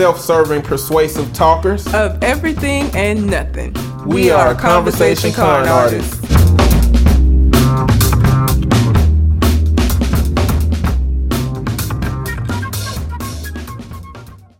[0.00, 3.74] self serving, persuasive talkers of everything and nothing.
[4.06, 6.14] We, we are, are Conversation, Con, Con artists.
[6.14, 6.40] artists.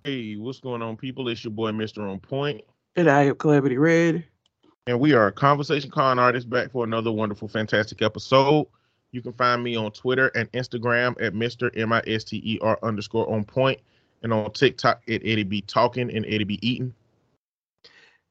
[0.05, 1.27] Hey, what's going on, people?
[1.31, 2.07] It's your boy, Mr.
[2.07, 2.61] On Point.
[2.97, 4.27] And I am Calamity Red.
[4.87, 8.67] And we are Conversation Con artists back for another wonderful, fantastic episode.
[9.13, 11.75] You can find me on Twitter and Instagram at Mr.
[11.79, 13.81] M I S T E R underscore on point
[14.23, 16.95] and on TikTok at Eddie B Talking and Eddie B Eating.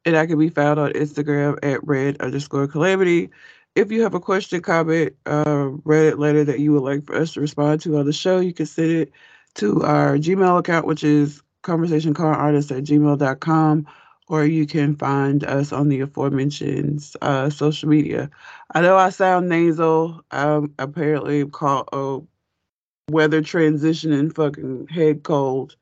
[0.06, 3.30] And I can be found on Instagram at red underscore calamity.
[3.76, 7.34] If you have a question, comment, uh, Reddit letter that you would like for us
[7.34, 9.12] to respond to on the show, you can send it
[9.56, 13.86] to our Gmail account, which is conversationconartist at gmail.com
[14.30, 18.30] or you can find us on the aforementioned uh, social media.
[18.74, 20.24] I know I sound nasal.
[20.30, 22.20] I'm apparently called a
[23.12, 25.76] weather transition and fucking head cold.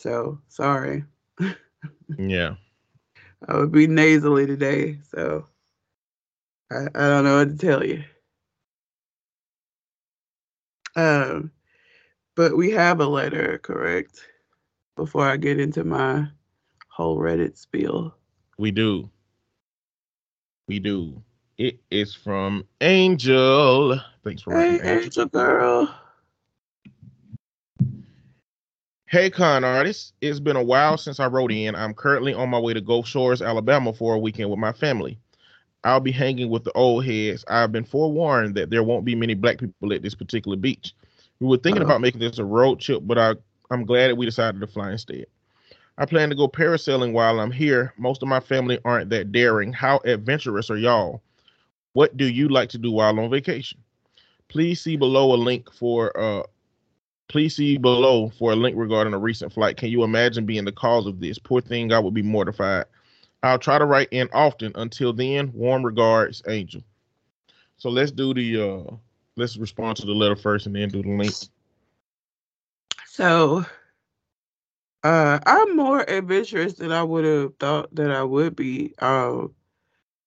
[0.00, 1.04] So sorry.
[2.18, 2.54] yeah.
[3.48, 5.46] I would be nasally today, so
[6.72, 8.02] I, I don't know what to tell you.
[10.96, 11.50] Um,
[12.34, 14.26] but we have a letter, correct?
[14.96, 16.26] Before I get into my
[16.88, 18.14] whole Reddit spiel.
[18.58, 19.10] We do.
[20.66, 21.22] We do.
[21.58, 24.00] It is from Angel.
[24.24, 24.88] Thanks for hey, Angel.
[24.88, 25.94] Angel girl.
[29.10, 30.12] Hey, con artists.
[30.20, 31.74] It's been a while since I wrote in.
[31.74, 35.18] I'm currently on my way to Gulf Shores, Alabama for a weekend with my family.
[35.82, 37.44] I'll be hanging with the old heads.
[37.48, 40.94] I've been forewarned that there won't be many black people at this particular beach.
[41.40, 43.34] We were thinking uh about making this a road trip, but I,
[43.72, 45.26] I'm glad that we decided to fly instead.
[45.98, 47.92] I plan to go parasailing while I'm here.
[47.98, 49.72] Most of my family aren't that daring.
[49.72, 51.20] How adventurous are y'all?
[51.94, 53.80] What do you like to do while on vacation?
[54.46, 56.44] Please see below a link for uh
[57.30, 59.76] please see below for a link regarding a recent flight.
[59.76, 61.38] Can you imagine being the cause of this?
[61.38, 62.86] Poor thing, I would be mortified.
[63.42, 64.72] I'll try to write in often.
[64.74, 66.82] Until then, warm regards, Angel.
[67.78, 68.94] So let's do the uh
[69.36, 71.32] let's respond to the letter first and then do the link.
[73.06, 73.64] So
[75.02, 78.92] uh, I'm more adventurous than I would have thought that I would be.
[78.98, 79.54] Um,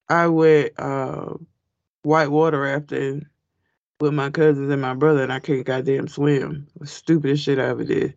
[0.10, 1.34] I went uh,
[2.02, 3.28] white water rafting
[4.00, 6.68] with my cousins and my brother, and I can't goddamn swim.
[6.84, 8.16] Stupidest shit I ever did.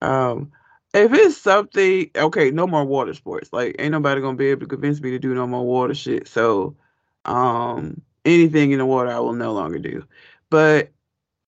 [0.00, 0.52] Um,
[0.94, 3.52] if it's something, okay, no more water sports.
[3.52, 6.26] Like, ain't nobody gonna be able to convince me to do no more water shit.
[6.26, 6.76] So,
[7.24, 10.04] um, anything in the water, I will no longer do.
[10.48, 10.90] But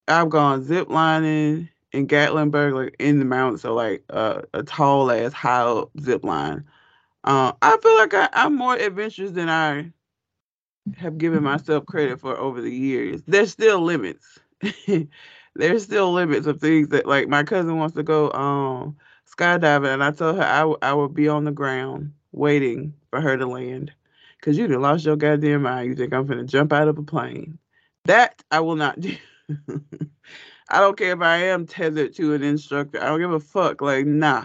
[0.09, 5.11] I've gone zip lining in Gatlinburg, like in the mountains, so like uh, a tall
[5.11, 6.65] ass high zip line.
[7.25, 9.93] Uh, I feel like I, I'm more adventurous than I
[10.97, 13.23] have given myself credit for over the years.
[13.27, 14.39] There's still limits.
[15.55, 20.05] There's still limits of things that like my cousin wants to go um skydiving, and
[20.05, 23.47] I told her I, w- I would be on the ground waiting for her to
[23.47, 23.93] land.
[24.41, 25.89] Cause you done lost your goddamn mind.
[25.89, 27.59] You think I'm gonna jump out of a plane?
[28.07, 29.15] That I will not do.
[30.69, 33.01] I don't care if I am tethered to an instructor.
[33.01, 33.81] I don't give a fuck.
[33.81, 34.45] Like, nah.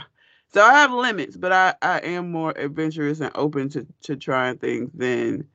[0.53, 4.57] So I have limits, but I, I am more adventurous and open to, to trying
[4.57, 5.47] things than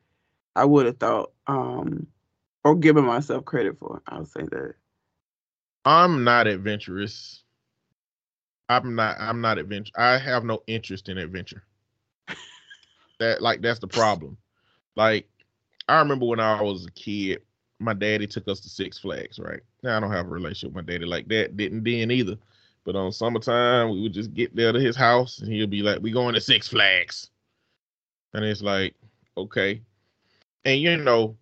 [0.55, 2.07] I would have thought, um,
[2.65, 4.03] or giving myself credit for.
[4.07, 4.75] I'll say that.
[5.85, 7.43] I'm not adventurous.
[8.69, 9.17] I'm not.
[9.19, 9.93] I'm not adventure.
[9.97, 11.63] I have no interest in adventure.
[13.19, 14.37] that like that's the problem.
[14.97, 15.29] Like
[15.89, 17.43] I remember when I was a kid,
[17.81, 19.61] my daddy took us to Six Flags, right?
[19.83, 21.57] Now I don't have a relationship with my daddy like that.
[21.57, 22.37] Didn't then either.
[22.85, 26.01] But on summertime, we would just get there to his house and he'll be like,
[26.01, 27.31] We going to Six Flags.
[28.35, 28.95] And it's like,
[29.37, 29.83] okay.
[30.65, 31.37] And you know,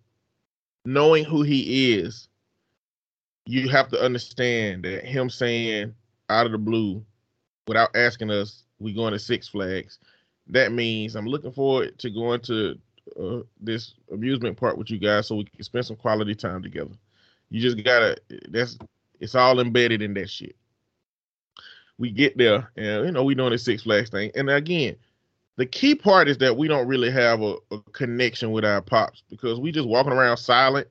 [0.85, 2.27] knowing who he is,
[3.45, 5.93] you have to understand that him saying
[6.29, 7.03] out of the blue,
[7.67, 9.99] without asking us, we going to Six Flags,
[10.47, 12.77] that means I'm looking forward to going to
[13.19, 16.91] uh, this amusement park with you guys so we can spend some quality time together.
[17.49, 18.17] You just gotta
[18.49, 18.77] that's
[19.19, 20.55] it's all embedded in that shit.
[21.97, 24.31] We get there and you know we doing the Six Flags thing.
[24.35, 24.95] And again,
[25.61, 29.21] the key part is that we don't really have a, a connection with our pops
[29.29, 30.87] because we just walking around silent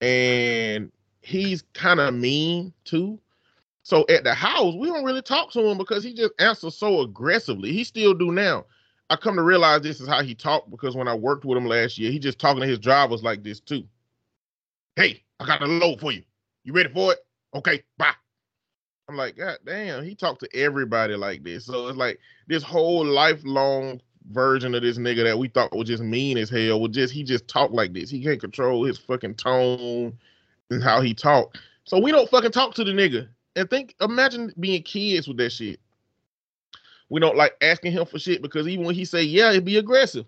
[0.00, 3.20] and he's kind of mean too.
[3.84, 7.02] So at the house, we don't really talk to him because he just answers so
[7.02, 7.72] aggressively.
[7.72, 8.64] He still do now.
[9.10, 11.66] I come to realize this is how he talked because when I worked with him
[11.66, 13.84] last year, he just talking to his drivers like this too.
[14.96, 16.24] Hey, I got a load for you.
[16.64, 17.20] You ready for it?
[17.54, 18.14] Okay, bye.
[19.12, 21.66] I'm like, God damn, he talked to everybody like this.
[21.66, 24.00] So it's like this whole lifelong
[24.30, 27.22] version of this nigga that we thought was just mean as hell was just he
[27.22, 28.08] just talked like this.
[28.08, 30.16] He can't control his fucking tone
[30.70, 31.58] and how he talk.
[31.84, 33.28] So we don't fucking talk to the nigga.
[33.54, 35.78] And think imagine being kids with that shit.
[37.10, 39.76] We don't like asking him for shit because even when he say yeah, it be
[39.76, 40.24] aggressive.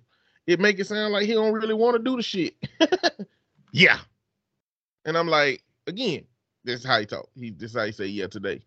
[0.46, 2.54] It make it sound like he don't really want to do the shit.
[3.72, 4.00] yeah.
[5.06, 6.26] And I'm like, again,
[6.64, 7.30] this is how he talk.
[7.34, 8.62] He this is how he say yeah today.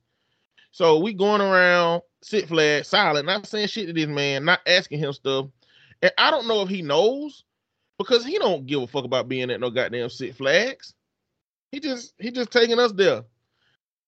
[0.77, 5.00] So we going around sit flat, silent, not saying shit to this man, not asking
[5.00, 5.47] him stuff.
[6.03, 7.45] And I don't know if he knows
[7.97, 10.94] because he don't give a fuck about being at no goddamn Six Flags.
[11.71, 13.24] He just he just taking us there.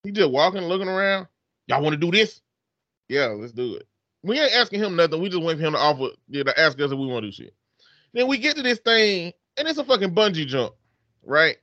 [0.03, 1.25] He just walking, looking around.
[1.65, 2.39] Y'all want to do this?
[3.07, 3.87] Yeah, let's do it.
[4.21, 5.19] We ain't asking him nothing.
[5.19, 7.29] We just wait for him to offer, yeah, to ask us if we want to
[7.29, 7.55] do shit.
[8.13, 10.75] Then we get to this thing, and it's a fucking bungee jump,
[11.23, 11.57] right?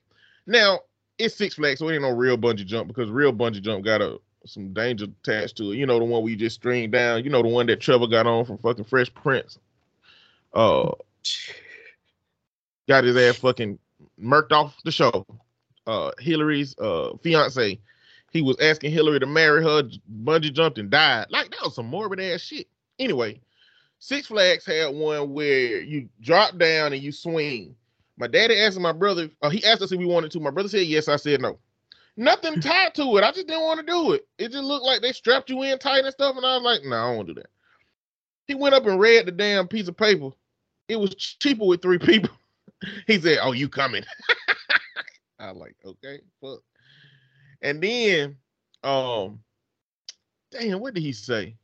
[0.45, 0.81] Now
[1.17, 4.01] it's Six Flags, so it ain't no real bungee jump because real bungee jump got
[4.01, 5.77] a some danger attached to it.
[5.77, 7.23] You know the one we just string down.
[7.23, 9.59] You know the one that Trevor got on from fucking Fresh Prince.
[10.53, 10.91] Uh,
[12.87, 13.77] got his ass fucking
[14.21, 15.25] murked off the show.
[15.85, 17.79] Uh, Hillary's uh fiance,
[18.31, 19.83] he was asking Hillary to marry her,
[20.23, 21.27] bungee jumped and died.
[21.29, 22.67] Like that was some morbid ass shit.
[22.99, 23.39] Anyway,
[23.99, 27.75] Six Flags had one where you drop down and you swing.
[28.17, 30.39] My daddy asked my brother, uh, he asked us if we wanted to.
[30.39, 31.07] My brother said yes.
[31.07, 31.59] I said no.
[32.19, 33.23] Nothing tied to it.
[33.23, 34.27] I just didn't want to do it.
[34.39, 36.35] It just looked like they strapped you in tight and stuff.
[36.35, 37.49] And I was like, no, nah, I don't want to do that.
[38.47, 40.31] He went up and read the damn piece of paper.
[40.87, 42.31] It was cheaper with three people.
[43.05, 44.03] he said, Oh, you coming?
[45.39, 46.61] I was like, okay, fuck.
[47.61, 48.37] And then,
[48.83, 49.39] um,
[50.51, 51.55] damn, what did he say?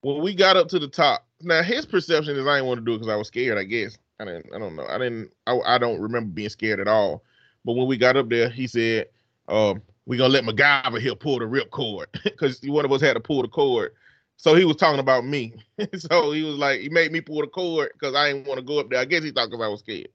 [0.00, 2.84] When we got up to the top, now his perception is I didn't want to
[2.84, 3.58] do it because I was scared.
[3.58, 4.46] I guess I didn't.
[4.54, 4.86] I don't know.
[4.86, 5.30] I didn't.
[5.46, 7.22] I, I don't remember being scared at all.
[7.64, 9.08] But when we got up there, he said,
[9.48, 13.14] um, "We gonna let MacGyver here pull the rip cord because one of us had
[13.14, 13.92] to pull the cord."
[14.36, 15.54] So he was talking about me.
[15.96, 18.64] so he was like, he made me pull the cord because I didn't want to
[18.66, 18.98] go up there.
[19.00, 20.08] I guess he thought because I was scared.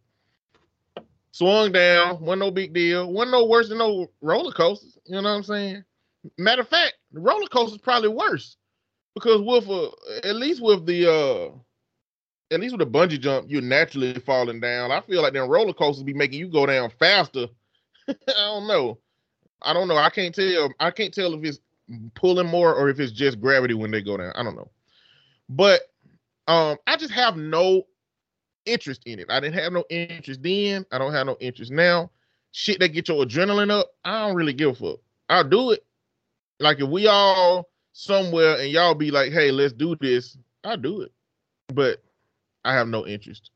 [1.32, 3.12] Swung down, wasn't no big deal.
[3.12, 4.98] Wasn't no worse than no roller coasters.
[5.06, 5.84] You know what I'm saying?
[6.38, 8.58] Matter of fact, the roller coaster's probably worse
[9.14, 9.90] because with uh,
[10.24, 11.50] at least with the uh
[12.52, 14.92] at least with a bungee jump, you're naturally falling down.
[14.92, 17.48] I feel like them roller coasters be making you go down faster.
[18.08, 18.98] I don't know.
[19.62, 19.98] I don't know.
[19.98, 20.72] I can't tell.
[20.80, 21.60] I can't tell if it's
[22.16, 24.32] pulling more or if it's just gravity when they go down.
[24.36, 24.70] I don't know.
[25.50, 25.82] But
[26.48, 27.84] um, I just have no
[28.66, 29.28] interest in it.
[29.30, 30.86] I didn't have no interest then.
[30.92, 32.12] I don't have no interest now.
[32.52, 35.00] Shit that get your adrenaline up, I don't really give a fuck.
[35.30, 35.86] I'll do it.
[36.60, 41.02] Like if we all somewhere and y'all be like, hey, let's do this, I'll do
[41.02, 41.12] it.
[41.74, 42.02] But
[42.70, 43.50] I have no interest.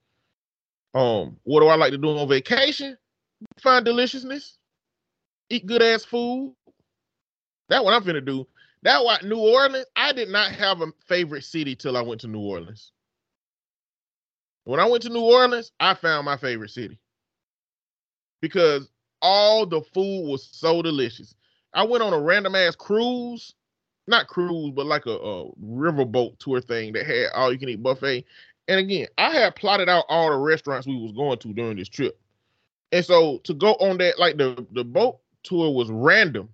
[0.95, 2.97] Um, what do I like to do on vacation?
[3.61, 4.57] Find deliciousness,
[5.51, 6.55] eat good ass food.
[7.69, 8.47] That's what I'm finna do.
[8.81, 9.85] That what New Orleans.
[9.95, 12.91] I did not have a favorite city till I went to New Orleans.
[14.63, 16.97] When I went to New Orleans, I found my favorite city
[18.41, 18.89] because
[19.21, 21.35] all the food was so delicious.
[21.75, 23.53] I went on a random ass cruise,
[24.07, 27.83] not cruise, but like a, a riverboat tour thing that had all you can eat
[27.83, 28.25] buffet.
[28.67, 31.89] And again, I had plotted out all the restaurants we was going to during this
[31.89, 32.19] trip.
[32.91, 36.49] And so to go on that, like the, the boat tour was random.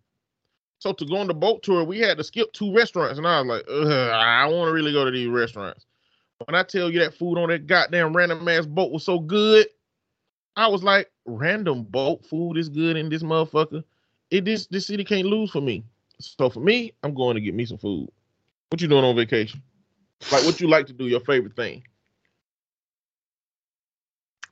[0.80, 3.18] So to go on the boat tour, we had to skip two restaurants.
[3.18, 5.86] And I was like, I want to really go to these restaurants.
[6.46, 9.68] When I tell you that food on that goddamn random ass boat was so good,
[10.56, 13.84] I was like, random boat food is good in this motherfucker.
[14.32, 15.84] It this this city can't lose for me.
[16.20, 18.10] So for me, I'm going to get me some food.
[18.70, 19.62] What you doing on vacation?
[20.32, 21.84] Like what you like to do, your favorite thing?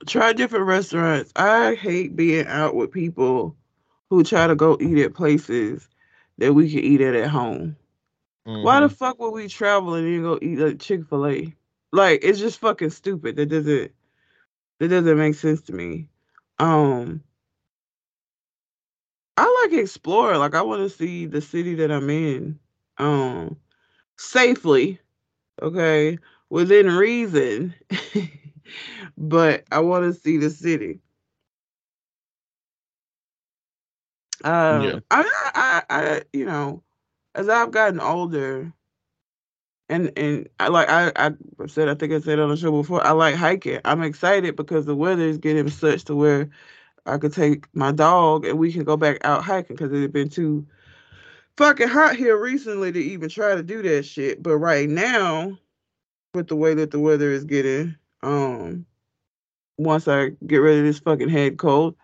[0.06, 1.32] Try different restaurants.
[1.36, 3.56] I hate being out with people
[4.10, 5.88] who try to go eat at places
[6.38, 7.75] that we can eat at at home.
[8.48, 8.63] Mm-hmm.
[8.63, 8.96] Why the mm-hmm.
[8.96, 11.54] fuck would we travel and then go eat at Chick Fil A?
[11.92, 13.36] Like it's just fucking stupid.
[13.36, 13.92] That doesn't
[14.80, 16.10] that doesn't make sense to me.
[16.60, 17.24] Um,
[19.36, 20.38] I like explore.
[20.38, 22.60] Like I want to see the city that I'm in,
[22.98, 23.58] um,
[24.18, 25.00] safely.
[25.62, 27.74] Okay, within reason.
[29.18, 31.00] but I want to see the city.
[34.44, 35.00] Um, yeah.
[35.10, 35.24] I,
[35.56, 36.84] I, I, you know,
[37.36, 38.72] as I've gotten older,
[39.90, 41.32] and and I like I I
[41.68, 43.80] said I think I said on the show before I like hiking.
[43.86, 46.50] I'm excited because the weather is getting such to where
[47.06, 50.12] I could take my dog and we can go back out hiking because it had
[50.14, 50.68] been too
[51.56, 54.44] fucking hot here recently to even try to do that shit.
[54.44, 55.58] But right now,
[56.34, 58.86] with the way that the weather is getting, um,
[59.78, 61.96] once I get rid of this fucking head cold,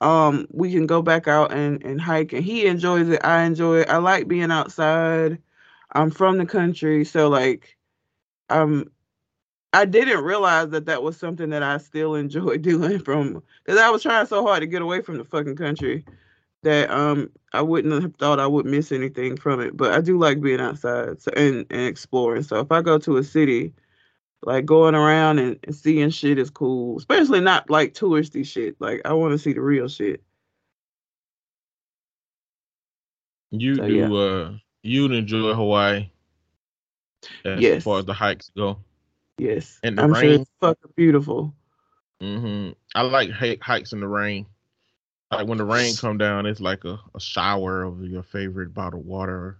[0.00, 2.32] um, we can go back out and, and hike.
[2.32, 3.24] And he enjoys it.
[3.24, 3.88] I enjoy it.
[3.88, 5.38] I like being outside.
[5.92, 7.76] I'm from the country, so like,
[8.48, 8.90] um,
[9.74, 13.90] I didn't realize that that was something that I still enjoy doing from because I
[13.90, 16.04] was trying so hard to get away from the fucking country
[16.62, 19.76] that um I wouldn't have thought I would miss anything from it.
[19.76, 22.42] But I do like being outside so, and, and exploring.
[22.42, 23.72] So if I go to a city,
[24.44, 26.98] like going around and, and seeing shit is cool.
[26.98, 28.76] Especially not like touristy shit.
[28.80, 30.22] Like I want to see the real shit.
[33.50, 34.08] You So, do yeah.
[34.16, 36.10] uh you'd enjoy Hawaii
[37.44, 37.84] as Yes.
[37.84, 38.78] far as the hikes go.
[39.38, 39.78] Yes.
[39.82, 41.54] And the I'm sure it's fucking beautiful.
[42.20, 44.46] hmm I like hi- hikes in the rain.
[45.30, 49.06] Like when the rain come down, it's like a, a shower of your favorite bottled
[49.06, 49.58] water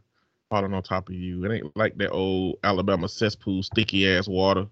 [0.52, 1.42] falling on top of you.
[1.46, 4.66] It ain't like that old Alabama cesspool sticky ass water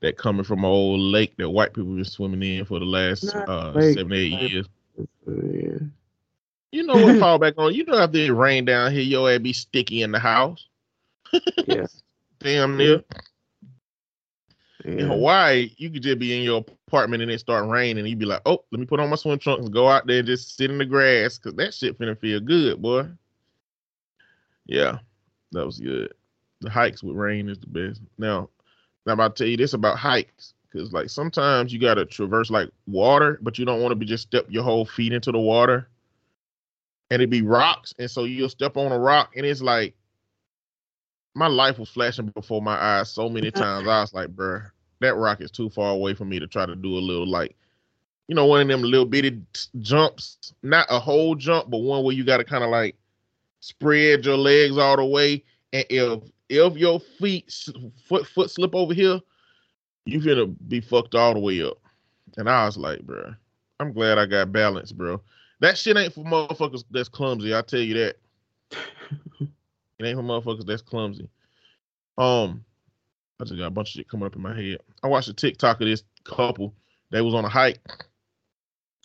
[0.00, 3.34] that coming from an old lake that white people been swimming in for the last
[3.34, 4.68] uh lake, seven, eight years.
[5.26, 5.78] Yeah.
[6.70, 7.74] You know what fall back on?
[7.74, 10.66] You know after it rain down here, your ass be sticky in the house.
[11.66, 11.86] Yeah.
[12.38, 13.02] Damn near.
[14.84, 15.06] In yeah.
[15.06, 18.24] Hawaii, you could just be in your apartment and it start raining, and you'd be
[18.24, 20.56] like, "Oh, let me put on my swim trunks and go out there and just
[20.56, 23.08] sit in the grass, cause that shit finna feel good, boy."
[24.66, 25.00] Yeah,
[25.52, 26.12] that was good.
[26.60, 28.00] The hikes with rain is the best.
[28.18, 28.48] Now,
[29.06, 32.50] now I'm about to tell you this about hikes, cause like sometimes you gotta traverse
[32.50, 35.38] like water, but you don't want to be just step your whole feet into the
[35.38, 35.88] water,
[37.10, 39.94] and it be rocks, and so you'll step on a rock, and it's like
[41.34, 43.88] my life was flashing before my eyes so many times.
[43.88, 46.74] I was like, bruh, that rock is too far away for me to try to
[46.74, 47.56] do a little like,
[48.26, 49.40] you know, one of them little bitty
[49.78, 52.96] jumps, not a whole jump, but one where you got to kind of like
[53.60, 57.52] spread your legs all the way, and if if your feet
[58.04, 59.20] foot foot slip over here,
[60.06, 61.78] you gonna be fucked all the way up.
[62.36, 63.36] And I was like, bruh,
[63.80, 65.20] I'm glad I got balance, bro.
[65.60, 67.54] That shit ain't for motherfuckers that's clumsy.
[67.54, 68.16] I tell you that.
[69.98, 71.28] It ain't for motherfuckers that's clumsy.
[72.18, 72.64] Um,
[73.40, 74.78] I just got a bunch of shit coming up in my head.
[75.02, 76.74] I watched a TikTok of this couple.
[77.10, 77.80] They was on a hike,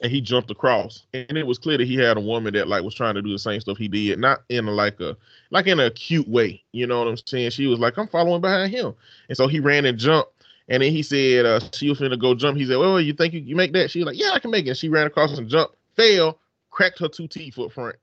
[0.03, 2.83] and he jumped across, and it was clear that he had a woman that like
[2.83, 5.15] was trying to do the same stuff he did, not in a like a
[5.49, 6.61] like in a cute way.
[6.73, 7.51] You know what I'm saying?
[7.51, 8.93] She was like, "I'm following behind him,"
[9.29, 10.29] and so he ran and jumped.
[10.69, 12.57] And then he said, uh, she was finna go jump.
[12.57, 13.91] He said, Well, you think you, you make that?
[13.91, 14.69] She was like, Yeah, I can make it.
[14.69, 17.97] And she ran across and jumped, fell, cracked her two teeth up front.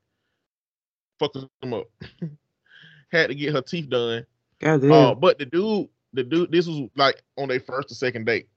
[1.19, 1.87] Fucked them up.
[3.13, 4.27] Had to get her teeth done.
[4.59, 4.93] God damn.
[4.93, 8.49] Uh, but the dude, the dude, this was like on their first or second date.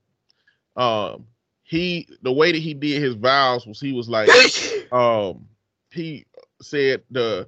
[0.76, 1.26] Um,
[1.64, 4.30] he the way that he did his vows was he was like,
[4.92, 5.48] um,
[5.92, 6.26] he
[6.62, 7.48] said the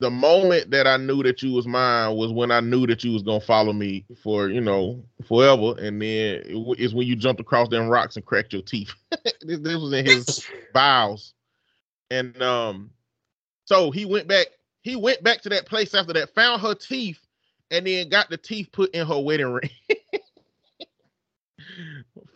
[0.00, 3.12] the moment that I knew that you was mine was when I knew that you
[3.12, 7.16] was gonna follow me for you know forever, and then it w- is when you
[7.16, 8.92] jumped across them rocks and cracked your teeth.
[9.40, 11.32] this, this was in his vows,
[12.10, 12.90] and um,
[13.64, 14.48] so he went back.
[14.82, 17.20] He went back to that place after that, found her teeth,
[17.70, 19.70] and then got the teeth put in her wedding ring.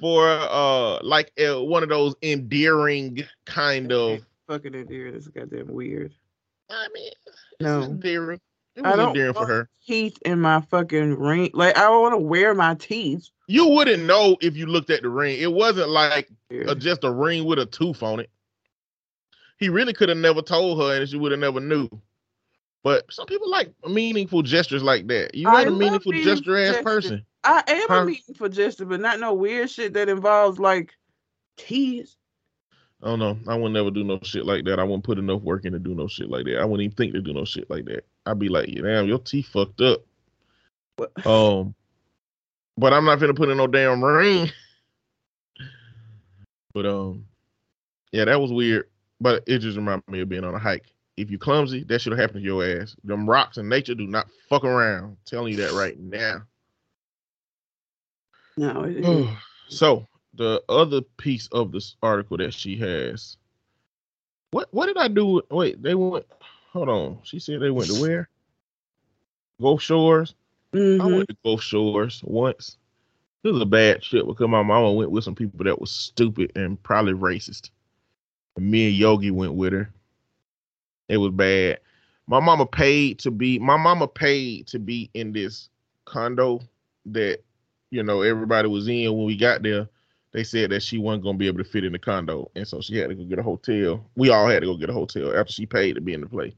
[0.01, 4.21] For uh, like uh, one of those endearing kind of.
[4.47, 5.15] fucking endearing.
[5.15, 6.13] This is goddamn weird.
[6.71, 7.11] I mean,
[7.61, 7.79] No.
[7.81, 8.41] it's endearing.
[8.77, 9.69] It I was don't endearing for her.
[9.87, 11.51] Teeth in my fucking ring.
[11.53, 13.29] Like I want to wear my teeth.
[13.49, 15.39] You wouldn't know if you looked at the ring.
[15.41, 18.31] It wasn't like a, just a ring with a tooth on it.
[19.59, 21.89] He really could have never told her, and she would have never knew.
[22.85, 25.35] But some people like meaningful gestures like that.
[25.35, 26.85] You I not a meaningful meaningful gesture ass gestures.
[26.85, 27.27] person.
[27.49, 28.07] I am Huh?
[28.07, 30.93] a for gesture, but not no weird shit that involves like
[31.57, 32.15] teeth.
[33.03, 33.39] I don't know.
[33.47, 34.79] I would never do no shit like that.
[34.79, 36.59] I wouldn't put enough work in to do no shit like that.
[36.59, 38.05] I wouldn't even think to do no shit like that.
[38.27, 40.05] I'd be like, damn, your teeth fucked up.
[40.97, 41.13] What?
[41.27, 41.75] Um,
[42.77, 44.51] but I'm not gonna put in no damn ring.
[46.75, 47.25] But um,
[48.13, 48.89] yeah, that was weird.
[49.21, 50.93] But it just reminded me of being on a hike.
[51.17, 52.95] If you clumsy, that should have happened to your ass.
[53.03, 55.17] Them rocks in nature do not fuck around.
[55.25, 56.43] telling you that right now.
[58.59, 59.29] No, it,
[59.69, 63.37] so the other piece of this article that she has.
[64.51, 65.43] What what did I do?
[65.51, 66.27] Wait, they went.
[66.73, 67.19] Hold on.
[67.23, 68.29] She said they went to where?
[69.61, 70.35] Gulf Shores.
[70.73, 71.17] I Mhm.
[71.17, 72.77] went to Gulf Shores once.
[73.45, 76.53] It was a bad trip because my mama went with some people that was stupid
[76.57, 77.71] and probably racist.
[78.57, 79.93] And me and Yogi went with her.
[81.09, 81.79] It was bad.
[82.27, 85.71] My mama paid to be my mama paid to be in this
[86.05, 86.61] condo
[87.07, 87.41] that
[87.91, 89.89] you know everybody was in when we got there.
[90.33, 92.81] They said that she wasn't gonna be able to fit in the condo, and so
[92.81, 94.05] she had to go get a hotel.
[94.17, 96.27] We all had to go get a hotel after she paid to be in the
[96.27, 96.53] place.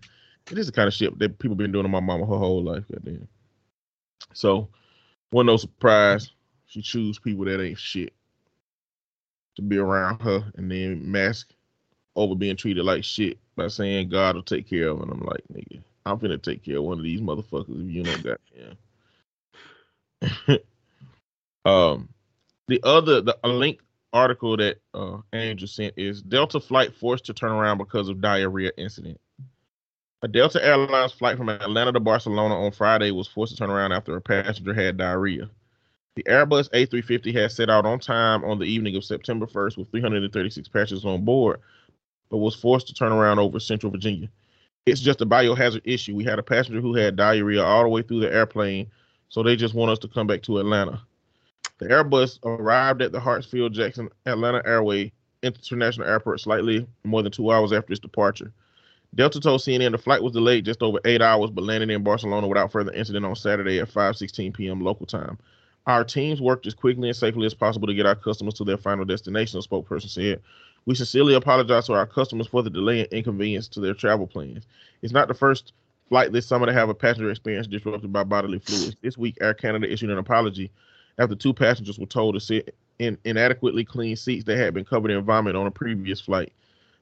[0.46, 2.62] This is the kind of shit that people been doing to my mama her whole
[2.62, 2.84] life.
[2.90, 3.28] Goddamn.
[4.32, 4.68] So,
[5.30, 6.30] wasn't no surprise.
[6.66, 8.12] She choose people that ain't shit
[9.56, 11.52] to be around her, and then mask
[12.16, 14.98] over being treated like shit by saying God will take care of.
[14.98, 15.02] it.
[15.04, 18.02] And I'm like, nigga, I'm finna take care of one of these motherfuckers if you
[18.02, 18.40] don't got
[20.48, 20.56] yeah.
[21.64, 22.08] um,
[22.68, 23.80] the other the link
[24.12, 28.72] article that uh, Angel sent is Delta flight forced to turn around because of diarrhea
[28.76, 29.20] incident.
[30.22, 33.92] A Delta Airlines flight from Atlanta to Barcelona on Friday was forced to turn around
[33.92, 35.48] after a passenger had diarrhea.
[36.16, 39.90] The Airbus A350 had set out on time on the evening of September 1st with
[39.90, 41.60] 336 passengers on board,
[42.28, 44.28] but was forced to turn around over Central Virginia.
[44.84, 46.14] It's just a biohazard issue.
[46.14, 48.90] We had a passenger who had diarrhea all the way through the airplane,
[49.28, 51.00] so they just want us to come back to Atlanta.
[51.80, 57.50] The Airbus arrived at the Hartsfield Jackson Atlanta Airway International Airport slightly more than two
[57.50, 58.52] hours after its departure.
[59.14, 62.46] Delta told CNN the flight was delayed just over eight hours, but landed in Barcelona
[62.46, 64.82] without further incident on Saturday at 5:16 p.m.
[64.82, 65.38] local time.
[65.86, 68.76] Our teams worked as quickly and safely as possible to get our customers to their
[68.76, 70.42] final destination, a spokesperson said.
[70.84, 74.66] We sincerely apologize to our customers for the delay and inconvenience to their travel plans.
[75.00, 75.72] It's not the first
[76.10, 78.96] flight this summer to have a passenger experience disrupted by bodily fluids.
[79.00, 80.70] This week, Air Canada issued an apology
[81.20, 85.10] after two passengers were told to sit in inadequately clean seats that had been covered
[85.10, 86.52] in vomit on a previous flight.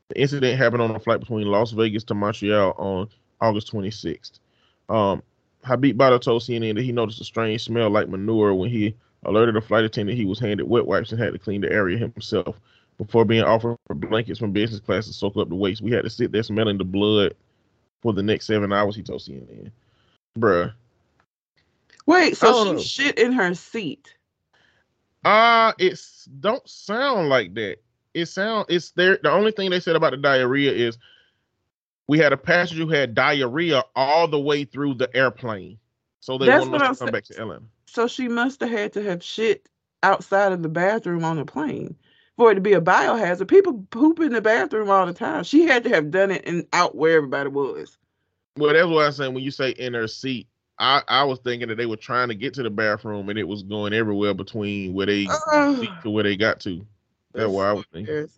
[0.08, 3.08] The incident happened on a flight between Las Vegas to Montreal on
[3.40, 4.40] August 26th.
[4.88, 5.22] Um,
[5.62, 8.94] Habib Bada told CNN that he noticed a strange smell like manure when he
[9.24, 11.98] alerted a flight attendant he was handed wet wipes and had to clean the area
[11.98, 12.60] himself
[12.96, 15.80] before being offered blankets from business class to soak up the waste.
[15.80, 17.34] We had to sit there smelling the blood
[18.02, 19.70] for the next seven hours, he told CNN.
[20.36, 20.72] Bruh.
[22.08, 24.16] Wait, so she shit in her seat.
[25.24, 27.78] Uh it's don't sound like that.
[28.14, 29.18] It sound it's there.
[29.22, 30.98] The only thing they said about the diarrhea is
[32.08, 35.78] we had a passenger who had diarrhea all the way through the airplane.
[36.20, 37.12] So they That's wanted us I'm to come saying.
[37.12, 37.66] back to Atlanta.
[37.88, 39.68] So she must have had to have shit
[40.02, 41.96] outside of the bathroom on the plane
[42.36, 43.48] for it to be a biohazard.
[43.48, 45.44] People poop in the bathroom all the time.
[45.44, 47.98] She had to have done it and out where everybody was.
[48.56, 49.34] Well, that's what I'm saying.
[49.34, 50.48] When you say in her seat,
[50.78, 53.46] I, I was thinking that they were trying to get to the bathroom and it
[53.48, 56.86] was going everywhere between where they seat to where they got to.
[57.34, 58.28] That's what I was thinking.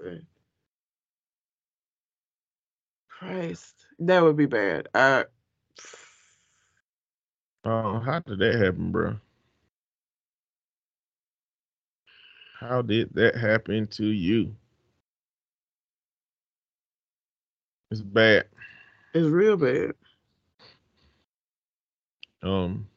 [3.09, 4.89] Christ, that would be bad.
[4.95, 5.25] I,
[7.65, 9.17] Oh, how did that happen, bro?
[12.59, 14.55] How did that happen to you?
[17.91, 18.47] It's bad.
[19.13, 19.93] it's real bad.
[22.43, 22.89] Um,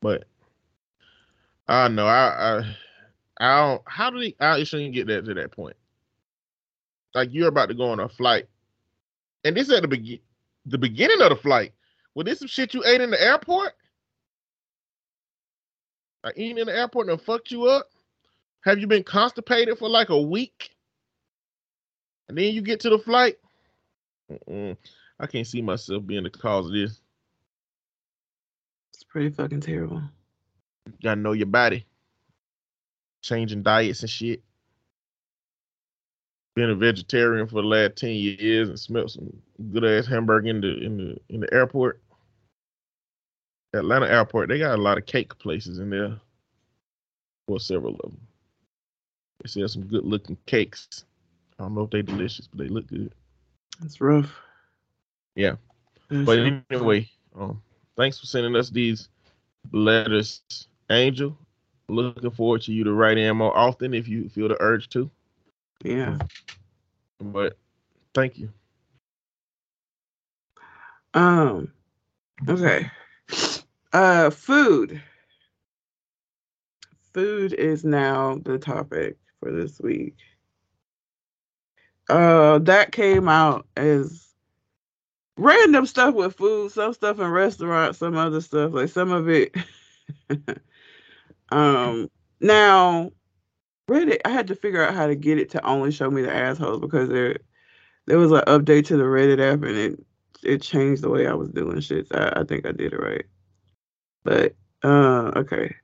[0.00, 0.24] but
[1.66, 2.06] I know.
[2.06, 2.76] I I
[3.40, 3.82] I don't.
[3.86, 4.34] How do they?
[4.40, 5.76] I shouldn't get that to that point.
[7.14, 8.46] Like you're about to go on a flight,
[9.44, 10.18] and this at the begin
[10.66, 11.72] the beginning of the flight.
[12.14, 13.72] Was this some shit you ate in the airport?
[16.24, 17.88] Like eating in the airport and fucked you up?
[18.64, 20.70] Have you been constipated for like a week?
[22.28, 23.36] And then you get to the flight?
[24.30, 24.76] Mm-mm.
[25.20, 27.00] I can't see myself being the cause of this.
[29.18, 30.00] Pretty fucking terrible.
[30.86, 31.84] You gotta know your body.
[33.20, 34.44] Changing diets and shit.
[36.54, 39.36] Been a vegetarian for the last ten years and smelled some
[39.72, 42.00] good ass hamburger in the in the in the airport.
[43.74, 46.20] Atlanta airport, they got a lot of cake places in there.
[47.48, 48.20] Well, several of them.
[49.42, 51.06] They sell some good looking cakes.
[51.58, 53.12] I don't know if they're delicious, but they look good.
[53.84, 54.32] It's rough.
[55.34, 55.56] Yeah.
[56.08, 57.60] It's But anyway, um,
[57.98, 59.08] thanks for sending us these
[59.72, 60.42] letters,
[60.90, 61.36] Angel.
[61.88, 65.10] Looking forward to you to write in more often if you feel the urge to.
[65.84, 66.18] yeah.
[67.20, 67.56] But
[68.14, 68.50] thank you.
[71.14, 71.72] Um.
[72.48, 72.90] Okay.
[73.92, 75.02] Uh, food.
[77.14, 80.16] Food is now the topic for this week.
[82.08, 84.27] Uh, that came out as
[85.38, 89.56] random stuff with food, some stuff in restaurants, some other stuff like some of it.
[91.50, 93.10] um, now
[93.88, 96.34] Reddit, I had to figure out how to get it to only show me the
[96.34, 97.38] assholes because there,
[98.06, 100.04] there was an update to the Reddit app and it
[100.44, 102.08] it changed the way I was doing shit.
[102.08, 103.24] So I, I think I did it right.
[104.24, 105.74] But uh okay.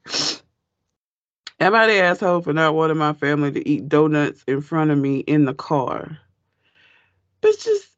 [1.61, 4.99] Am I the asshole for not wanting my family to eat donuts in front of
[4.99, 6.19] me in the car?
[7.43, 7.94] Just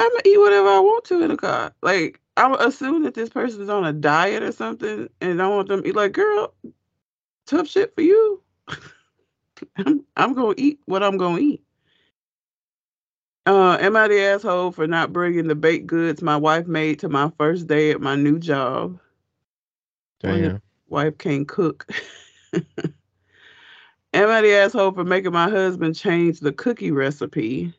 [0.00, 1.74] I'm gonna eat whatever I want to in the car.
[1.82, 5.68] Like I'm assuming that this person is on a diet or something, and I want
[5.68, 5.94] them to eat.
[5.94, 6.54] Like, girl,
[7.46, 8.42] tough shit for you.
[9.76, 11.62] I'm I'm gonna eat what I'm gonna eat.
[13.46, 17.08] Uh, am I the asshole for not bringing the baked goods my wife made to
[17.08, 18.98] my first day at my new job?
[20.20, 20.62] Damn.
[20.88, 21.90] Wife can't cook.
[22.54, 22.64] am
[24.14, 27.74] I the asshole for making my husband change the cookie recipe?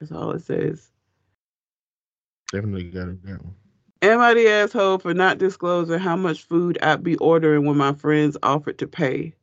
[0.00, 0.90] That's all it says.
[2.52, 3.54] Definitely got it that one.
[4.00, 7.92] Am I the asshole for not disclosing how much food I'd be ordering when my
[7.94, 9.34] friends offered to pay?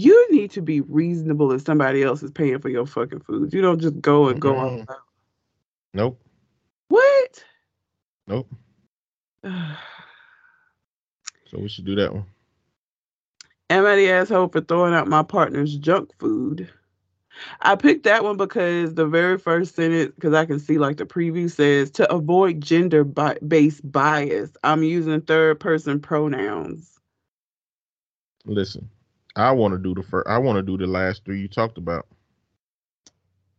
[0.00, 3.52] you need to be reasonable if somebody else is paying for your fucking food.
[3.52, 4.88] You don't just go and go Mhm.
[4.88, 4.96] on.
[5.92, 6.22] Nope.
[6.88, 7.44] What?
[8.28, 8.48] Nope.
[11.50, 12.26] So we should do that one.
[13.70, 16.70] Am I the asshole for throwing out my partner's junk food?
[17.60, 21.04] I picked that one because the very first sentence, because I can see like the
[21.06, 26.98] preview says to avoid gender bi- based bias, I'm using third person pronouns.
[28.44, 28.88] Listen,
[29.36, 30.28] I want to do the first.
[30.28, 32.06] I want to do the last three you talked about.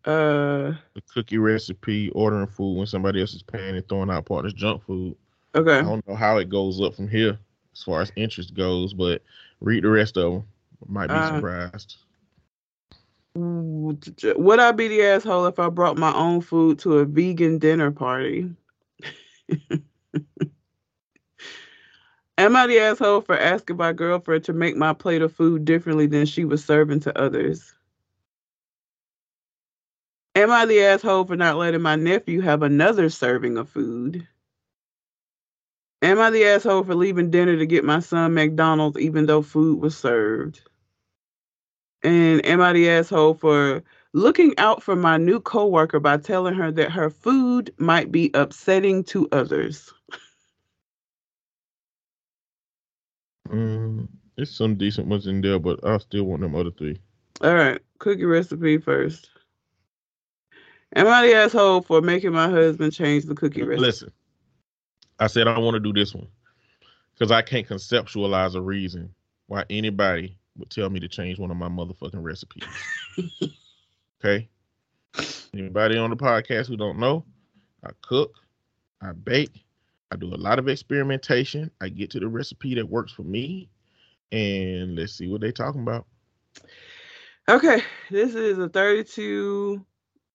[0.05, 4.53] Uh, The cookie recipe, ordering food when somebody else is paying, and throwing out partner's
[4.53, 5.15] junk food.
[5.55, 5.79] Okay.
[5.79, 7.37] I don't know how it goes up from here
[7.73, 9.21] as far as interest goes, but
[9.61, 10.43] read the rest of them.
[10.87, 11.97] Might be Uh, surprised.
[13.39, 17.91] Would I be the asshole if I brought my own food to a vegan dinner
[17.91, 18.49] party?
[22.37, 26.07] Am I the asshole for asking my girlfriend to make my plate of food differently
[26.07, 27.73] than she was serving to others?
[30.35, 34.27] Am I the asshole for not letting my nephew have another serving of food?
[36.01, 39.81] Am I the asshole for leaving dinner to get my son McDonald's even though food
[39.81, 40.68] was served?
[42.03, 43.83] And am I the asshole for
[44.13, 49.03] looking out for my new coworker by telling her that her food might be upsetting
[49.05, 49.93] to others?
[53.49, 54.07] Mm,
[54.37, 56.99] it's some decent ones in there, but I still want them other three.
[57.41, 59.29] All right, cookie recipe first.
[60.95, 63.85] Am I the asshole for making my husband change the cookie recipe?
[63.85, 64.11] Listen,
[65.19, 66.27] I said I want to do this one
[67.13, 69.13] because I can't conceptualize a reason
[69.47, 72.63] why anybody would tell me to change one of my motherfucking recipes.
[74.23, 74.47] okay.
[75.53, 77.25] Anybody on the podcast who don't know,
[77.83, 78.33] I cook,
[79.01, 79.65] I bake,
[80.11, 81.71] I do a lot of experimentation.
[81.81, 83.69] I get to the recipe that works for me,
[84.31, 86.05] and let's see what they're talking about.
[87.47, 89.83] Okay, this is a 32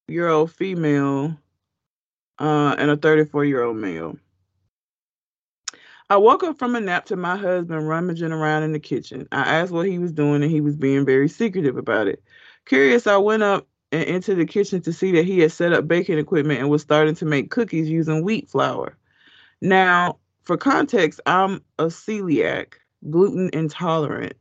[0.08, 1.36] year old female
[2.38, 4.16] uh, and a 34 year old male.
[6.10, 9.26] I woke up from a nap to my husband rummaging around in the kitchen.
[9.32, 12.22] I asked what he was doing, and he was being very secretive about it.
[12.66, 15.88] Curious, I went up and into the kitchen to see that he had set up
[15.88, 18.98] baking equipment and was starting to make cookies using wheat flour.
[19.62, 22.74] Now, for context, I'm a celiac,
[23.08, 24.34] gluten intolerant,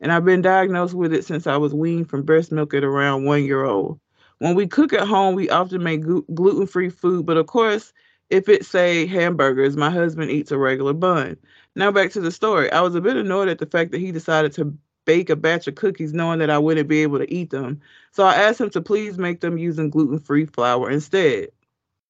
[0.00, 3.26] and I've been diagnosed with it since I was weaned from breast milk at around
[3.26, 4.00] one year old.
[4.38, 7.92] When we cook at home, we often make gluten free food, but of course,
[8.30, 11.36] if it's, say, hamburgers, my husband eats a regular bun.
[11.76, 12.70] Now, back to the story.
[12.72, 15.66] I was a bit annoyed at the fact that he decided to bake a batch
[15.66, 17.80] of cookies knowing that I wouldn't be able to eat them.
[18.12, 21.48] So I asked him to please make them using gluten free flour instead.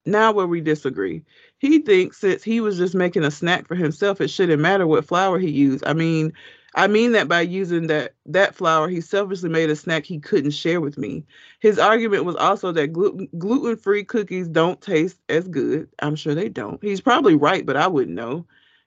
[0.06, 1.22] Now, where we disagree.
[1.59, 5.04] He thinks since he was just making a snack for himself, it shouldn't matter what
[5.04, 5.85] flour he used.
[5.87, 6.33] I mean,
[6.74, 10.52] I mean that by using that that flour, he selfishly made a snack he couldn't
[10.52, 11.24] share with me.
[11.59, 15.88] His argument was also that gluten gluten free cookies don't taste as good.
[16.00, 16.83] I'm sure they don't.
[16.83, 18.46] He's probably right, but I wouldn't know.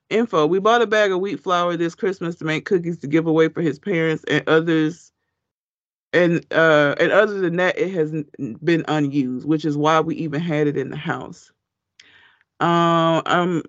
[0.09, 3.27] Info: We bought a bag of wheat flour this Christmas to make cookies to give
[3.27, 5.11] away for his parents and others.
[6.13, 8.11] And uh, and other than that, it has
[8.63, 11.51] been unused, which is why we even had it in the house.
[12.59, 13.63] Um, um,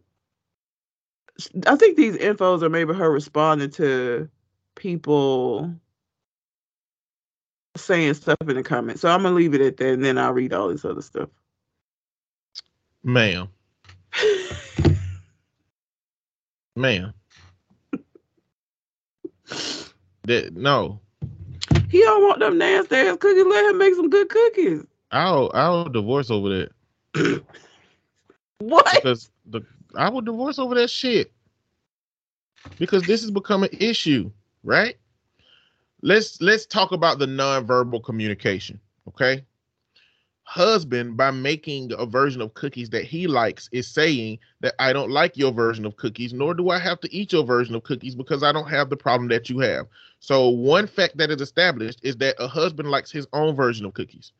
[1.66, 4.28] I think these infos are maybe her responding to
[4.76, 5.74] people
[7.76, 9.00] saying stuff in the comments.
[9.00, 11.28] So I'm gonna leave it at that, and then I'll read all this other stuff.
[13.02, 13.48] Ma'am,
[16.76, 17.12] ma'am,
[20.22, 21.00] that no,
[21.90, 23.44] He don't want them nasty ass cookies.
[23.44, 24.84] Let him make some good cookies.
[25.10, 26.68] I'll I'll divorce over
[27.14, 27.44] that
[28.58, 28.88] What?
[28.94, 29.62] because the
[29.96, 31.32] I will divorce over that shit
[32.78, 34.30] because this has become an issue,
[34.62, 34.96] right?
[36.02, 39.44] Let's let's talk about the nonverbal communication, okay?
[40.46, 45.10] Husband, by making a version of cookies that he likes, is saying that I don't
[45.10, 48.14] like your version of cookies, nor do I have to eat your version of cookies
[48.14, 49.86] because I don't have the problem that you have.
[50.20, 53.94] So, one fact that is established is that a husband likes his own version of
[53.94, 54.32] cookies.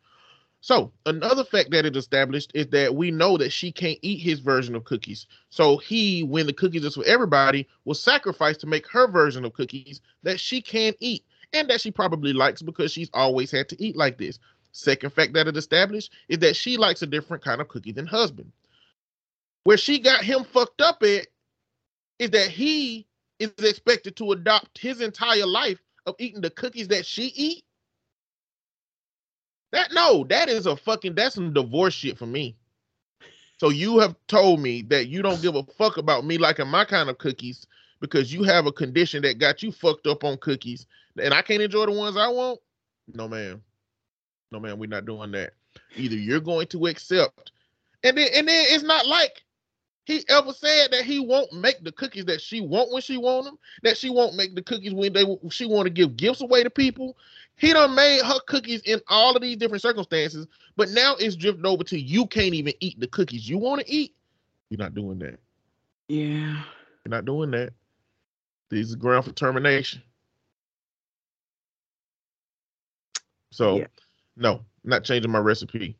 [0.64, 4.40] So another fact that it established is that we know that she can't eat his
[4.40, 5.26] version of cookies.
[5.50, 9.52] So he, when the cookies is for everybody, will sacrifice to make her version of
[9.52, 11.22] cookies that she can eat
[11.52, 14.38] and that she probably likes because she's always had to eat like this.
[14.72, 18.06] Second fact that it established is that she likes a different kind of cookie than
[18.06, 18.50] husband.
[19.64, 21.26] Where she got him fucked up at
[22.18, 23.06] is that he
[23.38, 27.64] is expected to adopt his entire life of eating the cookies that she eat
[29.74, 32.56] that no, that is a fucking that's some divorce shit for me.
[33.58, 36.84] So you have told me that you don't give a fuck about me liking my
[36.84, 37.66] kind of cookies
[38.00, 40.86] because you have a condition that got you fucked up on cookies
[41.18, 42.60] and I can't enjoy the ones I want.
[43.12, 43.62] No, man.
[44.50, 45.52] No, man, we're not doing that.
[45.96, 47.50] Either you're going to accept,
[48.02, 49.42] and then and then it's not like
[50.04, 53.46] he ever said that he won't make the cookies that she want when she want
[53.46, 56.62] them, that she won't make the cookies when they she want to give gifts away
[56.62, 57.16] to people.
[57.56, 61.64] He done made her cookies in all of these different circumstances, but now it's drifted
[61.66, 64.14] over to you can't even eat the cookies you want to eat.
[64.70, 65.38] You're not doing that.
[66.08, 66.62] Yeah.
[67.04, 67.72] You're not doing that.
[68.70, 70.02] These are ground for termination.
[73.52, 73.86] So, Yeah.
[74.36, 75.96] no, not changing my recipe.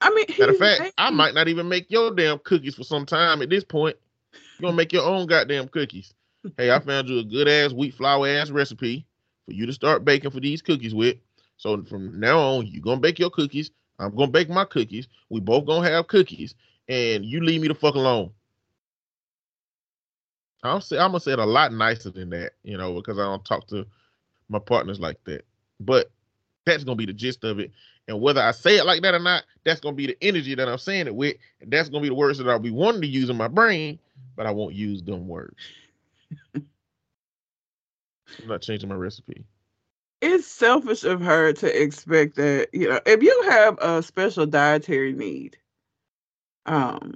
[0.00, 3.06] I mean, Matter of fact, I might not even make your damn cookies for some
[3.06, 3.96] time at this point.
[4.58, 6.14] You're gonna make your own goddamn cookies.
[6.56, 9.06] Hey, I found you a good ass wheat flour ass recipe
[9.46, 11.16] for you to start baking for these cookies with.
[11.56, 13.70] So from now on, you're gonna bake your cookies.
[13.98, 15.08] I'm gonna bake my cookies.
[15.28, 16.54] We both gonna have cookies,
[16.88, 18.30] and you leave me the fuck alone.
[20.62, 23.24] I'll say I'm gonna say it a lot nicer than that, you know, because I
[23.24, 23.86] don't talk to
[24.48, 25.44] my partners like that.
[25.80, 26.10] But
[26.66, 27.70] that's gonna be the gist of it.
[28.08, 30.68] And whether I say it like that or not, that's gonna be the energy that
[30.68, 31.36] I'm saying it with.
[31.60, 33.98] And that's gonna be the words that I'll be wanting to use in my brain,
[34.36, 35.56] but I won't use them words.
[38.38, 39.44] I'm not changing my recipe.
[40.20, 45.12] it's selfish of her to expect that you know if you have a special dietary
[45.12, 45.56] need
[46.66, 47.14] um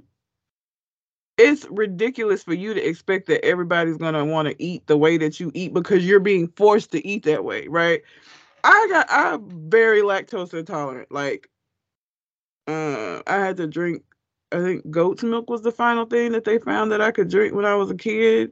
[1.37, 5.17] it's ridiculous for you to expect that everybody's going to want to eat the way
[5.17, 8.01] that you eat because you're being forced to eat that way right
[8.63, 11.49] i got i'm very lactose intolerant like
[12.67, 14.03] uh i had to drink
[14.51, 17.53] i think goat's milk was the final thing that they found that i could drink
[17.53, 18.51] when i was a kid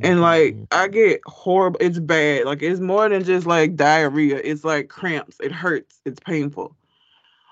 [0.00, 0.64] and like Mm-hmm.
[0.70, 1.78] I get horrible.
[1.80, 2.44] It's bad.
[2.46, 4.40] Like it's more than just like diarrhea.
[4.42, 5.36] It's like cramps.
[5.40, 6.00] It hurts.
[6.04, 6.76] It's painful.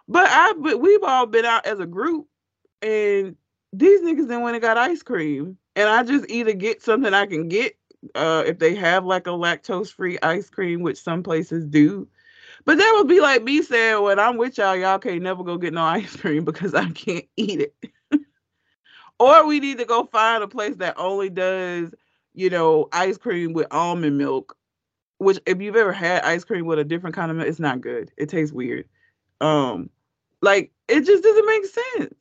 [0.08, 2.28] But I, but we've all been out as a group,
[2.80, 3.36] and
[3.72, 7.26] these niggas then went and got ice cream, and I just either get something I
[7.26, 7.76] can get,
[8.14, 12.06] uh, if they have like a lactose free ice cream, which some places do.
[12.64, 15.58] But that would be like me saying, when I'm with y'all, y'all can't never go
[15.58, 17.74] get no ice cream because I can't eat it.
[19.18, 21.92] or we need to go find a place that only does
[22.36, 24.56] you know, ice cream with almond milk,
[25.18, 27.80] which if you've ever had ice cream with a different kind of milk, it's not
[27.80, 28.12] good.
[28.16, 28.86] It tastes weird.
[29.40, 29.90] Um,
[30.42, 32.14] like it just doesn't make sense.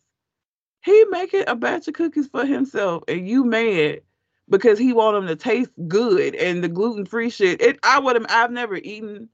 [0.83, 4.01] He making a batch of cookies for himself, and you mad
[4.49, 7.61] because he want them to taste good and the gluten free shit.
[7.61, 9.29] It I would have I've never eaten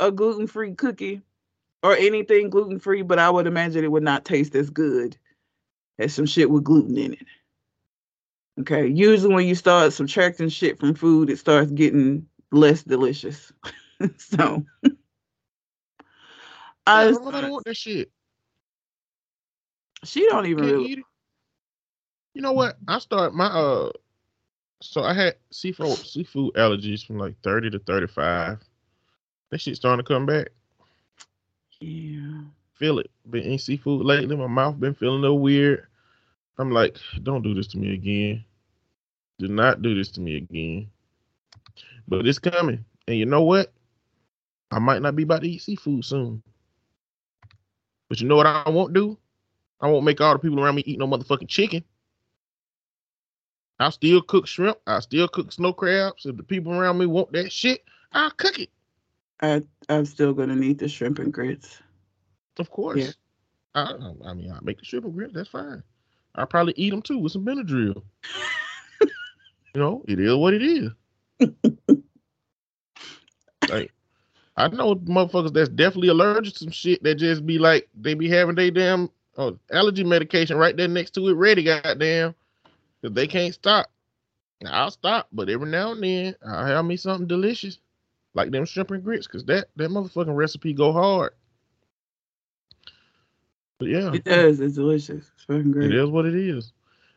[0.00, 1.22] a gluten free cookie
[1.84, 5.16] or anything gluten free, but I would imagine it would not taste as good
[5.98, 7.26] as some shit with gluten in it.
[8.60, 8.86] Okay.
[8.86, 13.52] Usually when you start subtracting shit from food, it starts getting less delicious.
[14.16, 14.64] so
[16.86, 18.10] I just, don't, want that shit.
[20.04, 21.04] she don't even really eat it.
[22.34, 22.76] You know what?
[22.88, 23.90] I start my uh
[24.82, 28.58] so I had seafood seafood allergies from like 30 to 35.
[29.50, 30.48] That shit's starting to come back.
[31.80, 32.42] Yeah.
[32.74, 33.10] Feel it.
[33.30, 34.36] Been eating seafood lately.
[34.36, 35.86] My mouth been feeling a little weird.
[36.58, 38.44] I'm like, don't do this to me again.
[39.38, 40.90] Do not do this to me again.
[42.06, 42.84] But it's coming.
[43.08, 43.72] And you know what?
[44.70, 46.42] I might not be about to eat seafood soon.
[48.08, 49.18] But you know what I won't do?
[49.80, 51.84] I won't make all the people around me eat no motherfucking chicken.
[53.80, 54.78] I'll still cook shrimp.
[54.86, 56.26] I'll still cook snow crabs.
[56.26, 58.70] If the people around me want that shit, I'll cook it.
[59.40, 61.82] I I'm still gonna need the shrimp and grits.
[62.58, 63.16] Of course.
[63.74, 63.92] I,
[64.24, 65.34] I mean, I make the shrimp and grits.
[65.34, 65.82] That's fine.
[66.34, 68.02] I'll probably eat them too with some Benadryl.
[69.00, 69.08] you
[69.74, 70.90] know, it is what it is.
[73.68, 73.92] like,
[74.56, 78.28] I know motherfuckers that's definitely allergic to some shit that just be like, they be
[78.28, 82.34] having they damn oh, allergy medication right there next to it ready, goddamn.
[83.00, 83.90] Because they can't stop.
[84.66, 87.78] I'll stop, but every now and then I'll have me something delicious.
[88.32, 91.32] Like them shrimp and grits, because that, that motherfucking recipe go hard.
[93.78, 94.12] But yeah.
[94.12, 94.60] It does.
[94.60, 95.30] It's delicious.
[95.34, 95.90] It's fucking great.
[95.90, 96.72] It is what it is.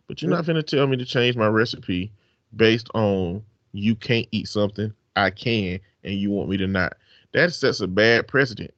[0.07, 2.11] But you're not gonna tell me to change my recipe
[2.55, 3.43] based on
[3.73, 6.93] you can't eat something, I can, and you want me to not.
[7.33, 8.73] That sets a bad precedent.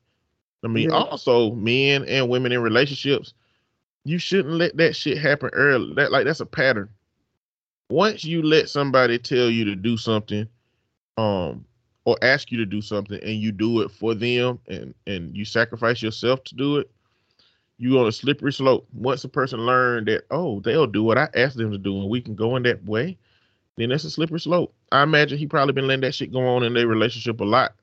[0.64, 0.98] I mean, Yeah.
[0.98, 3.34] also men and women in relationships,
[4.04, 5.94] you shouldn't let that shit happen early.
[5.94, 6.90] That like that's a pattern.
[7.90, 10.48] Once you let somebody tell you to do something,
[11.18, 11.66] um,
[12.06, 15.46] or ask you to do something, and you do it for them, and and you
[15.46, 16.90] sacrifice yourself to do it,
[17.80, 18.88] you on a slippery slope.
[18.94, 22.10] Once a person learn that, oh, they'll do what I asked them to do, and
[22.10, 23.18] we can go in that way,
[23.78, 24.74] then that's a slippery slope.
[24.92, 27.74] I imagine he probably been letting that shit go on in their relationship a lot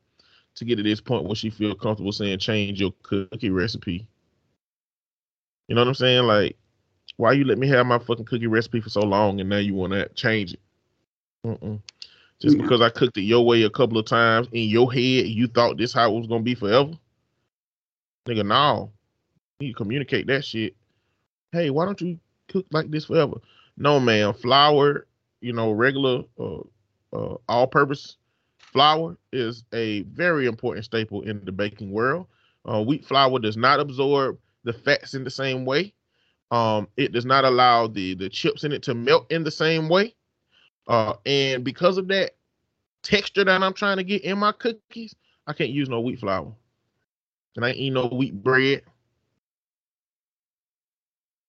[0.57, 4.07] to get to this point where she feel comfortable saying change your cookie recipe.
[5.69, 6.25] You know what I'm saying?
[6.25, 6.57] Like,
[7.17, 9.75] why you let me have my fucking cookie recipe for so long and now you
[9.75, 10.61] want to change it?
[11.47, 11.81] Mm-mm.
[12.41, 12.63] Just Yeah.
[12.63, 15.79] because I cooked it your way a couple of times in your head, you thought
[15.79, 16.93] this how it was gonna be forever.
[18.27, 18.93] Nigga, no.
[19.61, 20.77] You communicate that shit.
[21.53, 23.41] Hey, why don't you cook like this forever?
[23.79, 24.35] No, man.
[24.35, 25.07] Flour,
[25.41, 26.61] you know, regular uh,
[27.13, 28.17] uh all-purpose
[28.59, 32.27] flour is a very important staple in the baking world.
[32.67, 35.95] Uh, wheat flour does not absorb the fats in the same way.
[36.51, 39.89] Um, it does not allow the the chips in it to melt in the same
[39.89, 40.15] way.
[40.87, 42.33] Uh, and because of that
[43.03, 45.15] texture that I'm trying to get in my cookies,
[45.47, 46.53] I can't use no wheat flour.
[47.57, 48.83] And I ain't eat no wheat bread.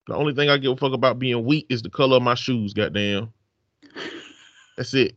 [0.07, 2.35] The only thing I give a fuck about being weak is the color of my
[2.35, 3.33] shoes, goddamn.
[4.77, 5.15] That's it.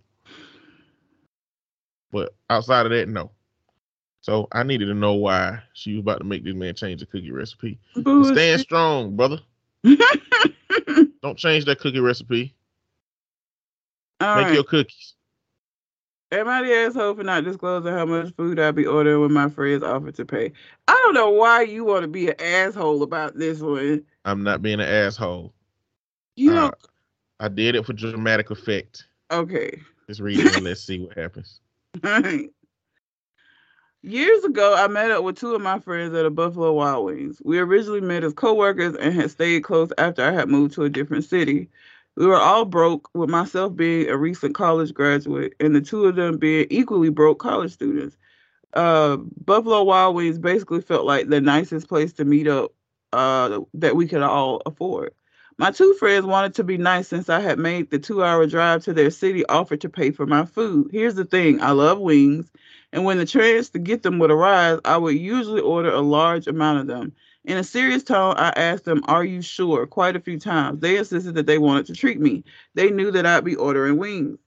[2.13, 3.31] But outside of that, no.
[4.23, 7.07] So I needed to know why she was about to make this man change the
[7.07, 7.79] cookie recipe.
[8.23, 9.41] Stand strong, brother.
[11.23, 12.55] Don't change that cookie recipe.
[14.21, 14.55] All Make right.
[14.55, 15.15] your cookies.
[16.33, 19.49] Am I the asshole for not disclosing how much food I be ordering when my
[19.49, 20.53] friends offer to pay?
[20.87, 24.05] I don't know why you want to be an asshole about this one.
[24.25, 25.53] I'm not being an asshole.
[26.37, 26.71] You Uh,
[27.39, 29.07] I did it for dramatic effect.
[29.31, 29.81] okay.
[30.09, 31.61] Let's read it and let's see what happens.
[34.03, 37.41] Years ago, I met up with two of my friends at a Buffalo Wild Wings.
[37.45, 40.89] We originally met as coworkers and had stayed close after I had moved to a
[40.89, 41.69] different city.
[42.17, 46.17] We were all broke, with myself being a recent college graduate and the two of
[46.17, 48.17] them being equally broke college students.
[48.73, 52.73] Uh, Buffalo Wild Wings basically felt like the nicest place to meet up
[53.13, 55.13] uh, that we could all afford.
[55.59, 58.83] My two friends wanted to be nice since I had made the two hour drive
[58.85, 60.89] to their city, offered to pay for my food.
[60.91, 62.51] Here's the thing I love wings,
[62.93, 66.47] and when the chance to get them would arise, I would usually order a large
[66.47, 67.13] amount of them.
[67.45, 69.87] In a serious tone, I asked them, Are you sure?
[69.87, 70.81] quite a few times.
[70.81, 72.45] They insisted that they wanted to treat me.
[72.75, 74.39] They knew that I'd be ordering wings.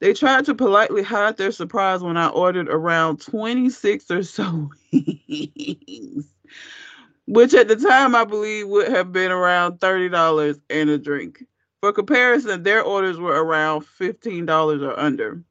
[0.00, 6.34] They tried to politely hide their surprise when I ordered around 26 or so wings,
[7.26, 11.44] which at the time I believe would have been around $30 and a drink.
[11.80, 15.42] For comparison, their orders were around $15 or under.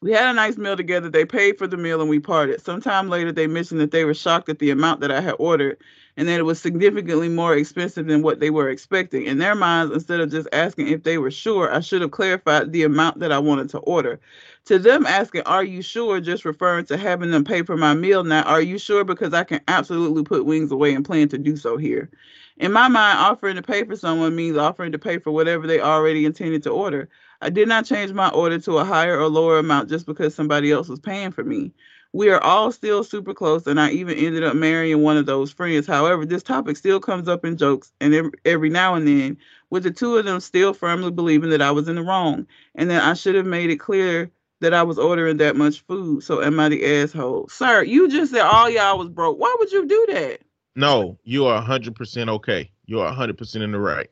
[0.00, 1.08] We had a nice meal together.
[1.08, 2.60] They paid for the meal and we parted.
[2.60, 5.78] Sometime later, they mentioned that they were shocked at the amount that I had ordered
[6.16, 9.24] and that it was significantly more expensive than what they were expecting.
[9.26, 12.72] In their minds, instead of just asking if they were sure, I should have clarified
[12.72, 14.18] the amount that I wanted to order.
[14.66, 16.20] To them, asking, Are you sure?
[16.20, 18.22] just referring to having them pay for my meal.
[18.22, 19.02] Now, are you sure?
[19.02, 22.10] Because I can absolutely put wings away and plan to do so here.
[22.58, 25.80] In my mind, offering to pay for someone means offering to pay for whatever they
[25.80, 27.08] already intended to order.
[27.40, 30.70] I did not change my order to a higher or lower amount just because somebody
[30.70, 31.72] else was paying for me.
[32.12, 35.50] We are all still super close, and I even ended up marrying one of those
[35.50, 35.88] friends.
[35.88, 39.38] However, this topic still comes up in jokes and every, now and then,
[39.70, 42.46] with the two of them still firmly believing that I was in the wrong
[42.76, 44.30] and that I should have made it clear
[44.62, 46.22] that I was ordering that much food.
[46.22, 47.48] So am I the asshole?
[47.48, 49.38] Sir, you just said all y'all was broke.
[49.38, 50.40] Why would you do that?
[50.76, 52.70] No, you are 100% okay.
[52.86, 54.08] You are 100% in the right.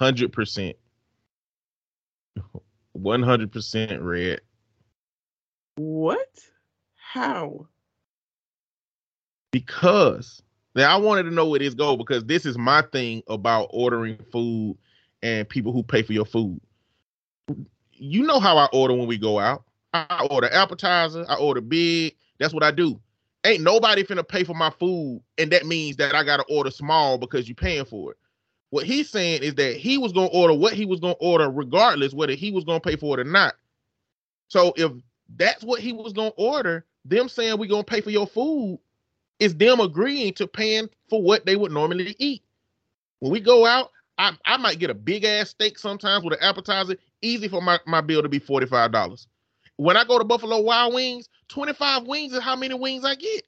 [0.00, 0.74] 100%.
[2.98, 4.40] 100% red.
[5.76, 6.38] What?
[6.96, 7.68] How?
[9.52, 10.42] Because
[10.74, 14.18] now I wanted to know where this go because this is my thing about ordering
[14.32, 14.76] food
[15.22, 16.60] and people who pay for your food.
[17.98, 19.64] You know how I order when we go out.
[19.94, 22.14] I order appetizer, I order big.
[22.38, 23.00] That's what I do.
[23.44, 27.16] Ain't nobody finna pay for my food, and that means that I gotta order small
[27.16, 28.18] because you paying for it.
[28.70, 32.12] What he's saying is that he was gonna order what he was gonna order, regardless
[32.12, 33.54] whether he was gonna pay for it or not.
[34.48, 34.92] So if
[35.36, 38.78] that's what he was gonna order, them saying we gonna pay for your food
[39.38, 42.42] is them agreeing to paying for what they would normally eat.
[43.20, 46.42] When we go out, I, I might get a big ass steak sometimes with an
[46.42, 49.26] appetizer, easy for my, my bill to be $45.
[49.76, 53.44] When I go to Buffalo Wild Wings, 25 wings is how many wings I get.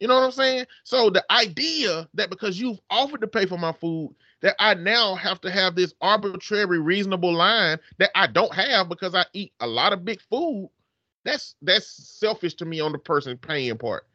[0.00, 0.66] You know what I'm saying?
[0.82, 5.14] So the idea that because you've offered to pay for my food, that I now
[5.14, 9.66] have to have this arbitrary, reasonable line that I don't have because I eat a
[9.68, 10.70] lot of big food,
[11.24, 11.86] that's that's
[12.18, 14.08] selfish to me on the person paying part.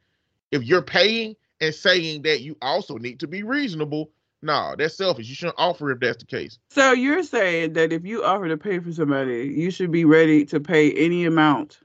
[0.51, 4.11] If you're paying and saying that you also need to be reasonable,
[4.41, 5.27] no, that's selfish.
[5.27, 6.59] You shouldn't offer if that's the case.
[6.69, 10.45] So you're saying that if you offer to pay for somebody, you should be ready
[10.45, 11.79] to pay any amount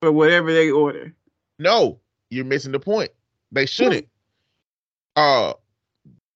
[0.00, 1.12] for whatever they order.
[1.58, 1.98] No,
[2.30, 3.10] you're missing the point.
[3.50, 4.06] They shouldn't.
[5.16, 5.54] Uh,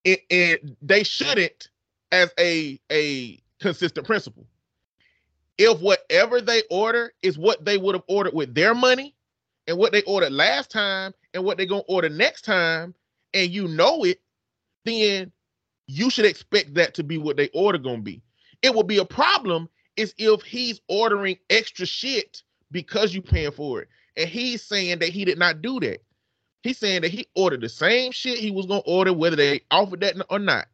[0.04, 1.68] it, it they shouldn't
[2.10, 4.46] as a a consistent principle.
[5.58, 9.14] If whatever they order is what they would have ordered with their money,
[9.68, 12.94] and what they ordered last time, and what they're gonna order next time,
[13.32, 14.20] and you know it,
[14.84, 15.30] then
[15.87, 18.22] you should expect that to be what they order gonna be.
[18.62, 23.83] It would be a problem is if he's ordering extra shit because you paying for
[23.83, 23.89] it.
[24.16, 26.03] And he's saying that he did not do that.
[26.62, 30.01] He's saying that he ordered the same shit he was gonna order whether they offered
[30.01, 30.66] that or not.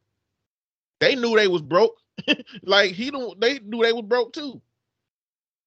[1.01, 1.97] They knew they was broke.
[2.63, 4.61] like he don't they knew they was broke too.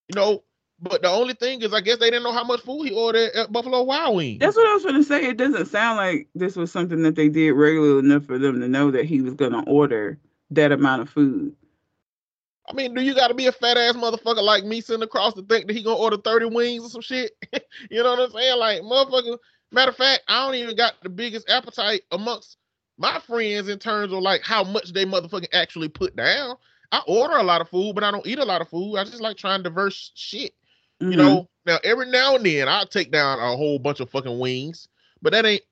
[0.08, 0.44] You know,
[0.82, 3.30] but the only thing is I guess they didn't know how much food he ordered
[3.34, 4.40] at Buffalo Wild Wings.
[4.40, 5.26] That's what I was gonna say.
[5.26, 8.68] It doesn't sound like this was something that they did regularly enough for them to
[8.68, 10.18] know that he was gonna order
[10.50, 11.54] that amount of food.
[12.68, 15.34] I mean, do you got to be a fat ass motherfucker like me sitting across
[15.34, 17.32] to think that he gonna order thirty wings or some shit?
[17.90, 18.58] you know what I'm saying?
[18.58, 19.38] Like, motherfucker.
[19.70, 22.58] Matter of fact, I don't even got the biggest appetite amongst
[22.98, 26.56] my friends in terms of like how much they motherfucking actually put down.
[26.92, 28.96] I order a lot of food, but I don't eat a lot of food.
[28.96, 30.52] I just like trying diverse shit.
[31.02, 31.10] Mm-hmm.
[31.10, 34.38] You know, now every now and then I'll take down a whole bunch of fucking
[34.38, 34.88] wings,
[35.20, 35.62] but that ain't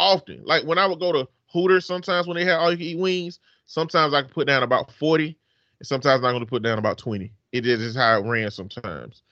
[0.00, 0.42] often.
[0.44, 2.98] Like when I would go to Hooters, sometimes when they had all you can eat
[2.98, 5.36] wings, sometimes I can put down about 40
[5.78, 7.32] and sometimes I'm going to put down about 20.
[7.52, 9.22] It is how it ran sometimes.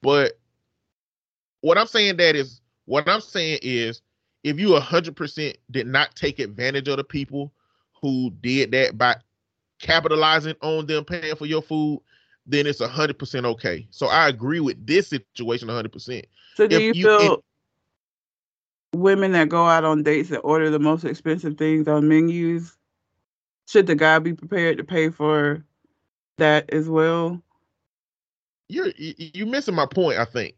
[0.00, 0.38] But
[1.60, 4.00] what I'm saying that is what I'm saying is
[4.44, 7.52] if you 100% did not take advantage of the people
[8.00, 9.16] who did that by
[9.78, 12.00] capitalizing on them paying for your food,
[12.46, 13.86] then it's 100% okay.
[13.90, 16.24] So I agree with this situation 100%.
[16.56, 17.44] So do you, you, feel
[18.94, 22.76] women that go out on dates that order the most expensive things on menus
[23.68, 25.64] should the guy be prepared to pay for
[26.38, 27.42] that as well.
[28.68, 30.18] You're you missing my point.
[30.18, 30.54] I think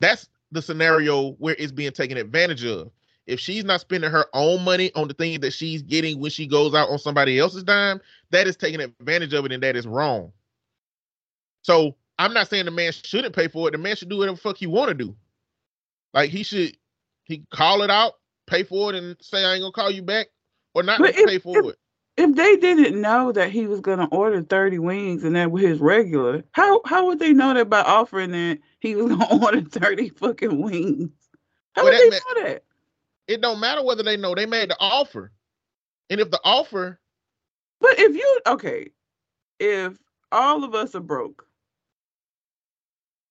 [0.00, 2.90] that's the scenario where it's being taken advantage of.
[3.26, 6.46] If she's not spending her own money on the thing that she's getting when she
[6.46, 8.00] goes out on somebody else's dime,
[8.30, 10.32] that is taking advantage of it, and that is wrong.
[11.62, 13.72] So I'm not saying the man shouldn't pay for it.
[13.72, 15.14] The man should do whatever fuck he want to do.
[16.12, 16.76] Like he should,
[17.24, 18.14] he call it out,
[18.46, 20.26] pay for it, and say I ain't gonna call you back,
[20.74, 21.78] or not if, pay for if, it
[22.16, 25.80] if they didn't know that he was gonna order 30 wings and that was his
[25.80, 30.10] regular, how how would they know that by offering that he was gonna order 30
[30.10, 31.10] fucking wings?
[31.74, 32.64] How well, would they know that?
[33.28, 35.32] It don't matter whether they know they made the offer.
[36.10, 37.00] And if the offer
[37.80, 38.90] But if you okay,
[39.60, 39.98] if
[40.32, 41.46] all of us are broke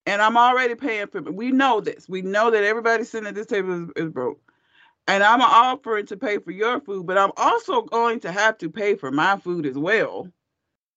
[0.06, 2.10] and I'm already paying for it, we know this.
[2.10, 4.42] We know that everybody sitting at this table is, is broke
[5.08, 8.72] and I'm offering to pay for your food, but I'm also going to have to
[8.72, 10.30] pay for my food as well.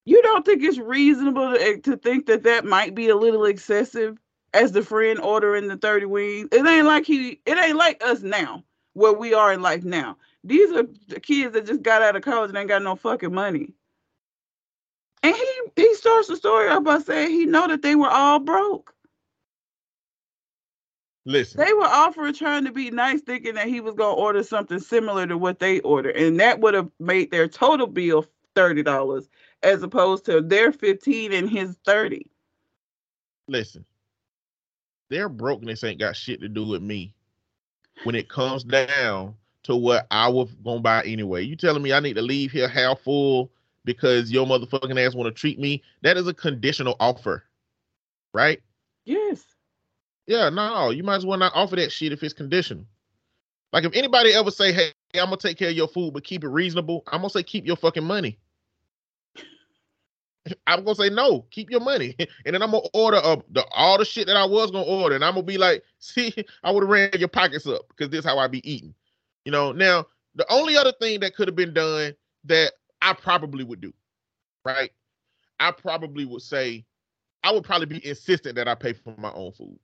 [0.07, 3.47] You don't think it's reasonable to, eh, to think that that might be a little
[3.47, 4.19] excessive
[4.55, 6.49] as the friend ordering the 30 wings?
[6.53, 8.65] It ain't like he, it ain't like us now,
[8.95, 10.17] where we are in life now.
[10.43, 13.35] These are the kids that just got out of college and ain't got no fucking
[13.35, 13.73] money.
[15.23, 18.39] And he he starts the story up by saying he know that they were all
[18.39, 18.95] broke.
[21.27, 21.65] Listen.
[21.65, 25.27] They were offering trying to be nice, thinking that he was gonna order something similar
[25.27, 29.31] to what they ordered, and that would have made their total bill thirty dollars
[29.63, 32.31] as opposed to their fifteen and his thirty.
[33.49, 33.87] Listen,
[35.09, 37.14] their brokenness ain't got shit to do with me.
[38.03, 39.35] When it comes down
[39.65, 42.69] to what I was gonna buy anyway, you telling me I need to leave here
[42.69, 43.51] half full
[43.85, 45.83] because your motherfucking ass want to treat me?
[46.03, 47.45] That is a conditional offer,
[48.33, 48.61] right?
[49.05, 49.45] Yes.
[50.27, 52.85] Yeah, no, you might as well not offer that shit if it's conditional.
[53.73, 56.45] Like if anybody ever say, "Hey, I'm gonna take care of your food, but keep
[56.45, 58.39] it reasonable," I'm gonna say, "Keep your fucking money."
[60.67, 63.99] I'm gonna say no, keep your money, and then I'm gonna order up the all
[63.99, 66.83] the shit that I was gonna order, and I'm gonna be like, "See, I would
[66.83, 68.95] have ran your pockets up because this is how I be eating."
[69.45, 69.73] You know.
[69.73, 72.15] Now, the only other thing that could have been done
[72.45, 73.93] that I probably would do,
[74.65, 74.91] right?
[75.61, 76.85] I probably would say,
[77.43, 79.79] I would probably be insistent that I pay for my own food.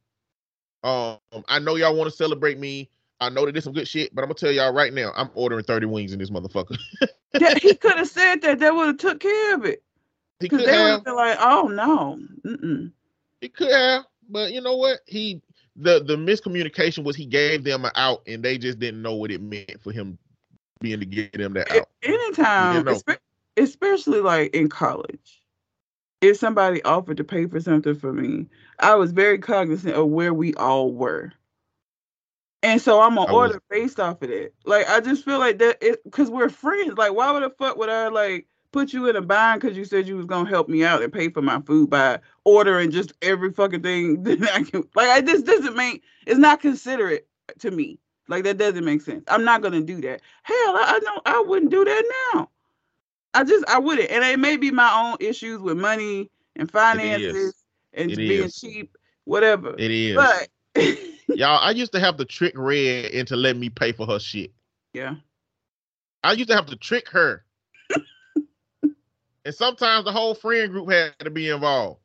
[0.82, 2.90] Um, I know y'all want to celebrate me.
[3.20, 5.30] I know that there's some good shit, but I'm gonna tell y'all right now, I'm
[5.34, 6.78] ordering 30 wings in this motherfucker.
[7.38, 8.58] yeah, he could have said that.
[8.58, 9.82] They would have took care of it.
[10.40, 12.92] Because they would have been like, "Oh no." Mm-mm.
[13.40, 15.00] He could have, but you know what?
[15.06, 15.42] He
[15.76, 19.30] the the miscommunication was he gave them an out, and they just didn't know what
[19.30, 20.18] it meant for him
[20.80, 21.88] being to get them that out.
[22.02, 22.86] Anytime,
[23.56, 25.40] especially like in college
[26.20, 28.46] if somebody offered to pay for something for me,
[28.78, 31.32] I was very cognizant of where we all were.
[32.62, 34.52] And so I'm gonna order based off of that.
[34.66, 36.98] Like I just feel like that it because we're friends.
[36.98, 39.84] Like why would the fuck would I like put you in a bind because you
[39.84, 43.12] said you was gonna help me out and pay for my food by ordering just
[43.22, 47.26] every fucking thing that I can like I this doesn't make it's not considerate
[47.60, 47.98] to me.
[48.28, 49.24] Like that doesn't make sense.
[49.28, 50.20] I'm not gonna do that.
[50.42, 52.48] Hell, I, I know I wouldn't do that now.
[53.34, 57.54] I just I wouldn't, and it may be my own issues with money and finances
[57.92, 58.56] and it being is.
[58.56, 59.74] cheap, whatever.
[59.78, 60.16] It is.
[60.16, 60.48] But
[61.28, 64.52] y'all, I used to have to trick Red into letting me pay for her shit.
[64.92, 65.16] Yeah.
[66.22, 67.44] I used to have to trick her.
[69.44, 72.00] And sometimes the whole friend group had to be involved.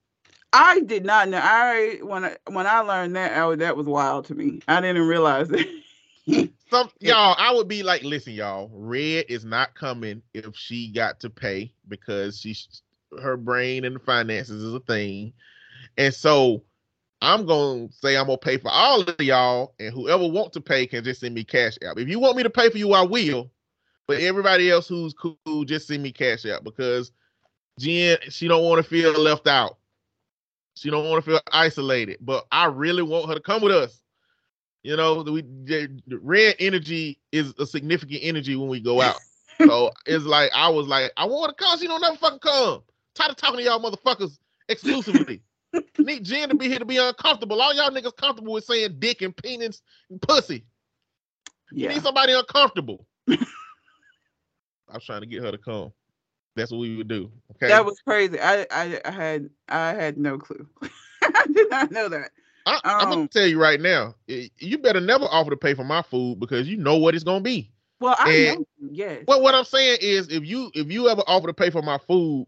[0.54, 1.42] I did not know.
[1.42, 4.62] I when I when I learned that, I, that was wild to me.
[4.68, 5.68] I didn't realize it.
[6.70, 11.20] Some y'all, I would be like, listen, y'all, Red is not coming if she got
[11.20, 12.82] to pay because she's
[13.22, 15.34] her brain and finances is a thing.
[15.98, 16.64] And so
[17.22, 20.88] I'm gonna say I'm gonna pay for all of y'all, and whoever want to pay
[20.88, 22.00] can just send me cash out.
[22.00, 23.52] If you want me to pay for you, I will.
[24.08, 27.12] But everybody else who's cool, just send me cash out because
[27.80, 29.78] Jen, she don't want to feel left out.
[30.76, 32.18] She don't want to feel isolated.
[32.22, 34.02] But I really want her to come with us.
[34.84, 39.18] You know, we the red energy is a significant energy when we go out.
[39.58, 41.80] so it's like I was like, I want to come.
[41.80, 42.84] She don't never fucking come.
[43.16, 44.38] Tired of talking to y'all motherfuckers
[44.70, 45.42] exclusively.
[45.98, 47.62] Need Jen to be here to be uncomfortable.
[47.62, 50.66] All y'all niggas comfortable with saying dick and penis and pussy.
[51.72, 51.90] Yeah.
[51.90, 53.06] You need somebody uncomfortable.
[53.30, 53.38] I
[54.94, 55.92] was trying to get her to come.
[56.56, 57.32] That's what we would do.
[57.52, 57.68] Okay.
[57.68, 58.40] That was crazy.
[58.40, 60.68] I I, I had I had no clue.
[61.22, 62.32] I did not know that.
[62.66, 65.84] I, am gonna um, tell you right now, you better never offer to pay for
[65.84, 67.72] my food because you know what it's gonna be.
[68.00, 69.24] Well, I and, know, yes.
[69.28, 72.00] Well, what I'm saying is, if you if you ever offer to pay for my
[72.00, 72.48] food,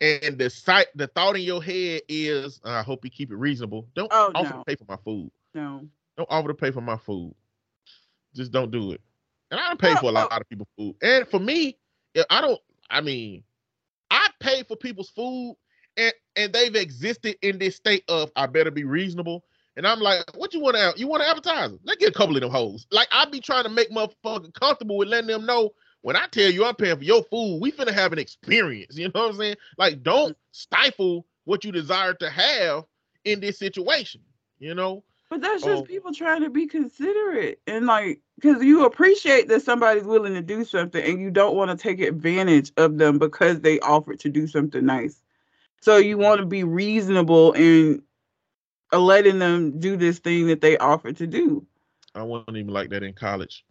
[0.00, 3.88] and the sight the thought in your head is, I hope you keep it reasonable.
[3.94, 4.58] Don't oh, offer no.
[4.58, 5.30] to pay for my food.
[5.54, 5.86] No.
[6.16, 7.34] Don't offer to pay for my food.
[8.34, 9.00] Just don't do it.
[9.50, 10.96] And I don't pay for a lot, of people's food.
[11.02, 11.78] And for me,
[12.30, 12.60] I don't.
[12.90, 13.42] I mean,
[14.10, 15.56] I pay for people's food,
[15.96, 19.44] and and they've existed in this state of I better be reasonable
[19.76, 21.70] and I'm like, what you want to you want to advertise?
[21.84, 22.86] Let's get a couple of them hoes.
[22.90, 25.70] Like I be trying to make motherfuckers comfortable with letting them know
[26.00, 28.96] when I tell you I'm paying for your food, we finna have an experience.
[28.98, 29.56] You know what I'm saying?
[29.76, 32.84] Like, don't stifle what you desire to have
[33.24, 34.22] in this situation.
[34.58, 35.04] You know.
[35.28, 39.62] But that's just um, people trying to be considerate and like because you appreciate that
[39.62, 43.60] somebody's willing to do something and you don't want to take advantage of them because
[43.60, 45.22] they offered to do something nice.
[45.80, 48.02] So you want to be reasonable in
[48.92, 51.66] letting them do this thing that they offered to do.
[52.14, 53.64] I wasn't even like that in college.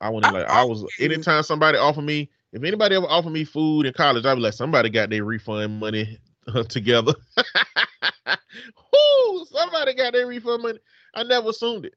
[0.00, 3.86] I wasn't like I was anytime somebody offered me, if anybody ever offered me food
[3.86, 6.33] in college, I'd be like, somebody got their refund money uh,
[6.68, 7.14] together.
[8.92, 10.78] Whoo, somebody got their refund money.
[11.14, 11.94] I never assumed it.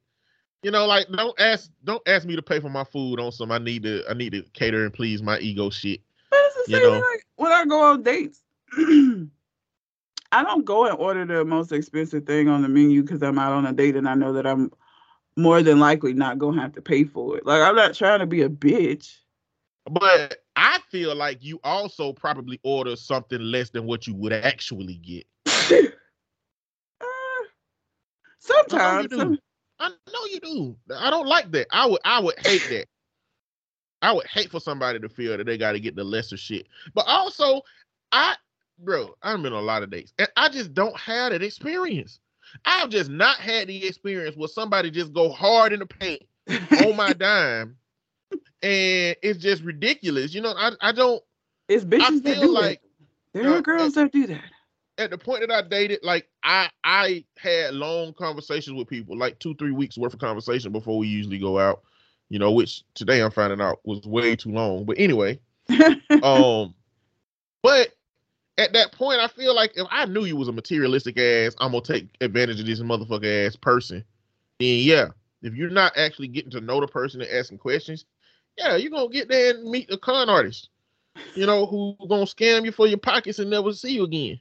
[0.64, 3.52] You know, like don't ask don't ask me to pay for my food on some
[3.52, 6.02] I need to I need to cater and please my ego shit.
[6.30, 7.00] But it's the same you know?
[7.00, 8.42] like when I go on dates.
[10.32, 13.54] I don't go and order the most expensive thing on the menu because I'm out
[13.54, 14.72] on a date and I know that I'm
[15.38, 17.46] more than likely not gonna have to pay for it.
[17.46, 19.16] Like I'm not trying to be a bitch.
[19.90, 24.96] But I feel like you also probably order something less than what you would actually
[24.96, 25.28] get.
[27.00, 27.06] uh,
[28.40, 29.14] sometimes.
[29.14, 29.38] I know,
[29.80, 30.76] I know you do.
[30.96, 31.68] I don't like that.
[31.72, 32.88] I would I would hate that.
[34.02, 36.68] I would hate for somebody to feel that they got to get the lesser shit.
[36.96, 37.62] But also,
[38.12, 38.36] I
[38.80, 42.20] bro, I've been a lot of dates, and I just don't have that experience.
[42.66, 46.24] I've just not had the experience where somebody just go hard in the paint
[46.84, 47.78] on my dime,
[48.62, 50.34] and it's just ridiculous.
[50.34, 51.24] You know, I I don't.
[51.68, 52.82] It's bitches that do like,
[53.34, 53.42] that.
[53.42, 54.44] There are girls at, that do that.
[54.98, 59.40] At the point that I dated, like I I had long conversations with people, like
[59.40, 61.82] two three weeks worth of conversation before we usually go out.
[62.30, 64.86] You know, which today I'm finding out was way too long.
[64.86, 65.40] But anyway,
[66.24, 66.74] um,
[67.62, 67.90] but
[68.58, 71.72] at that point, I feel like if I knew you was a materialistic ass, I'm
[71.72, 74.04] gonna take advantage of this motherfucker ass person.
[74.60, 75.10] Then yeah,
[75.42, 78.06] if you're not actually getting to know the person and asking questions,
[78.58, 80.70] yeah, you're gonna get there and meet a con artist,
[81.36, 84.40] you know, who gonna scam you for your pockets and never see you again.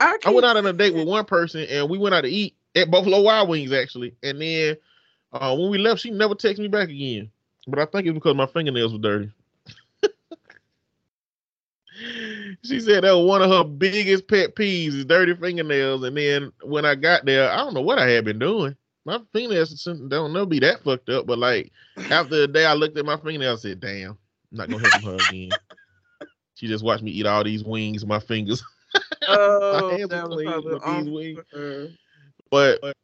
[0.00, 2.28] I, I went out on a date with one person and we went out to
[2.28, 4.76] eat at Buffalo Wild Wings actually, and then
[5.32, 7.30] uh, when we left, she never texted me back again.
[7.66, 9.30] But I think it's because my fingernails were dirty.
[12.62, 16.04] she said that was one of her biggest pet peeves is dirty fingernails.
[16.04, 18.76] And then when I got there, I don't know what I had been doing.
[19.04, 21.72] My fingernails don't know be that fucked up, but like
[22.10, 24.18] after the day I looked at my fingernails, I said, "Damn, I'm
[24.52, 25.50] not gonna help her again."
[26.54, 28.62] she just watched me eat all these wings, with my fingers.
[29.26, 31.96] Oh, my that was these wings.
[32.50, 32.94] But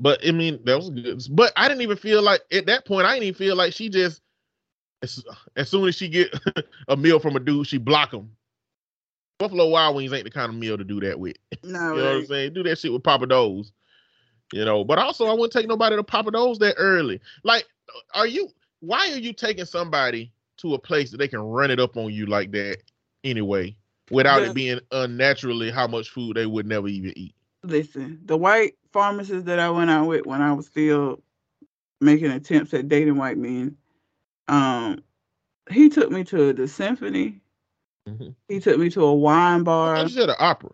[0.00, 1.22] but I mean that was good.
[1.30, 3.88] But I didn't even feel like at that point I didn't even feel like she
[3.88, 4.20] just
[5.02, 5.24] as,
[5.56, 6.34] as soon as she get
[6.88, 8.30] a meal from a dude, she block him.
[9.38, 11.36] Buffalo Wild Wings ain't the kind of meal to do that with.
[11.62, 12.52] No, you know what I'm saying?
[12.52, 13.70] Do that shit with Pappadeaux.
[14.52, 17.20] You know, but also I wouldn't take nobody to Pappadeaux that early.
[17.44, 17.66] Like,
[18.14, 18.48] are you?
[18.80, 22.12] Why are you taking somebody to a place that they can run it up on
[22.12, 22.78] you like that
[23.24, 23.76] anyway,
[24.10, 27.34] without it being unnaturally how much food they would never even eat?
[27.62, 31.22] Listen, the white pharmacist that I went out with when I was still
[32.00, 33.76] making attempts at dating white men,
[34.48, 35.04] um,
[35.70, 37.40] he took me to the symphony
[38.08, 38.34] Mhm.
[38.48, 40.02] He took me to a wine bar.
[40.02, 40.70] you said an opera.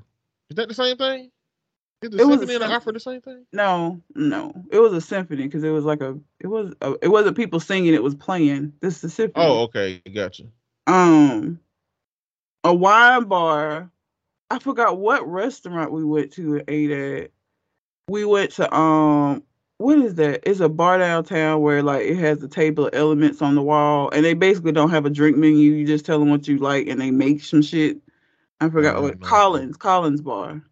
[0.48, 1.30] Is that the same thing?
[2.02, 3.46] Is the It was a symphony and the sym- opera the same thing?
[3.52, 6.18] No, no, it was a symphony because it was like a.
[6.40, 6.74] It was.
[6.82, 7.94] A, it wasn't people singing.
[7.94, 8.74] It was playing.
[8.80, 9.46] This is a symphony.
[9.46, 10.44] Oh, okay, gotcha.
[10.86, 11.60] um
[12.64, 13.90] a wine bar.
[14.50, 17.30] I forgot what restaurant we went to and ate at.
[18.08, 19.42] We went to um
[19.78, 20.48] what is that?
[20.48, 24.10] It's a bar downtown where like it has a table of elements on the wall
[24.10, 25.72] and they basically don't have a drink menu.
[25.72, 27.98] You just tell them what you like and they make some shit.
[28.60, 29.26] I forgot Uh, what no.
[29.26, 30.62] Collins, Collins bar.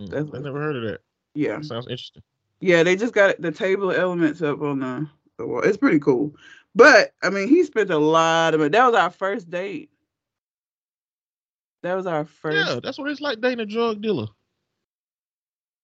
[0.00, 1.00] Mm, That's I what- never heard of that.
[1.34, 1.56] Yeah.
[1.56, 2.22] That sounds interesting.
[2.60, 5.60] Yeah, they just got the table of elements up on the, the wall.
[5.62, 6.34] It's pretty cool.
[6.74, 8.72] But I mean, he spent a lot of it.
[8.72, 9.90] That was our first date.
[11.82, 14.26] That was our first Yeah, that's what it's like dating a drug dealer.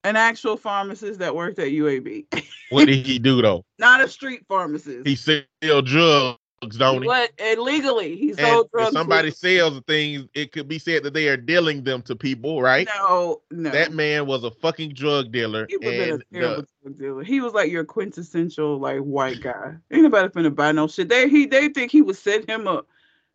[0.03, 2.27] an actual pharmacist that worked at UAB.
[2.71, 3.65] What did he do though?
[3.79, 5.07] Not a street pharmacist.
[5.07, 6.39] He sell drugs,
[6.71, 7.09] don't he?
[7.09, 8.17] What illegally.
[8.17, 11.85] He And sold if somebody sells things, it could be said that they are dealing
[11.85, 12.89] them to people, right?
[12.99, 13.71] No, no.
[13.71, 15.67] That man was a fucking drug dealer.
[15.69, 17.23] he was and a terrible the- drug dealer.
[17.25, 19.77] He was like your quintessential like white guy.
[19.91, 21.09] Ain't nobody finna buy no shit.
[21.09, 22.87] They he they think he would set him up.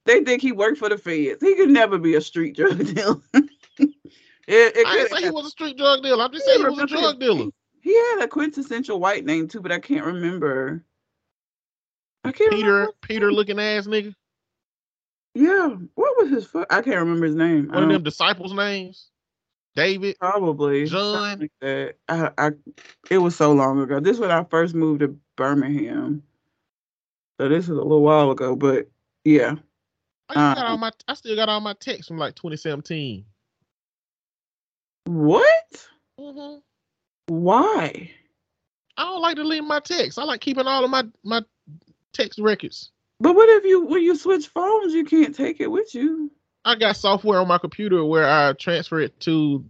[0.06, 1.42] They think he worked for the feds.
[1.42, 3.18] He could never be a street drug dealer.
[3.34, 3.48] it,
[4.48, 6.24] it I didn't say he was a street drug dealer.
[6.24, 7.46] I'm just saying he was a drug dealer.
[7.82, 10.84] He had a quintessential white name too, but I can't remember.
[12.24, 12.94] I can't Peter, remember.
[13.02, 14.14] Peter looking ass nigga.
[15.36, 16.48] Yeah, what was his?
[16.48, 17.70] Fu- I can't remember his name.
[17.70, 19.10] One of them disciples' names.
[19.76, 20.18] David.
[20.20, 21.40] Probably John.
[21.40, 21.96] like that.
[22.10, 22.52] I, I,
[23.10, 24.00] it was so long ago.
[24.00, 26.24] This when I first moved to Birmingham.
[27.40, 28.90] So this is a little while ago, but
[29.24, 29.56] yeah.
[30.28, 33.24] I, still got Uh, all my, I still got all my texts from like 2017.
[35.06, 35.88] What?
[36.20, 36.58] hmm
[37.28, 38.12] Why?
[38.98, 40.18] I don't like to leave my texts.
[40.18, 41.42] I like keeping all of my my
[42.14, 42.92] text records.
[43.20, 46.32] But what if you when you switch phones, you can't take it with you?
[46.66, 49.66] I got software on my computer where I transfer it to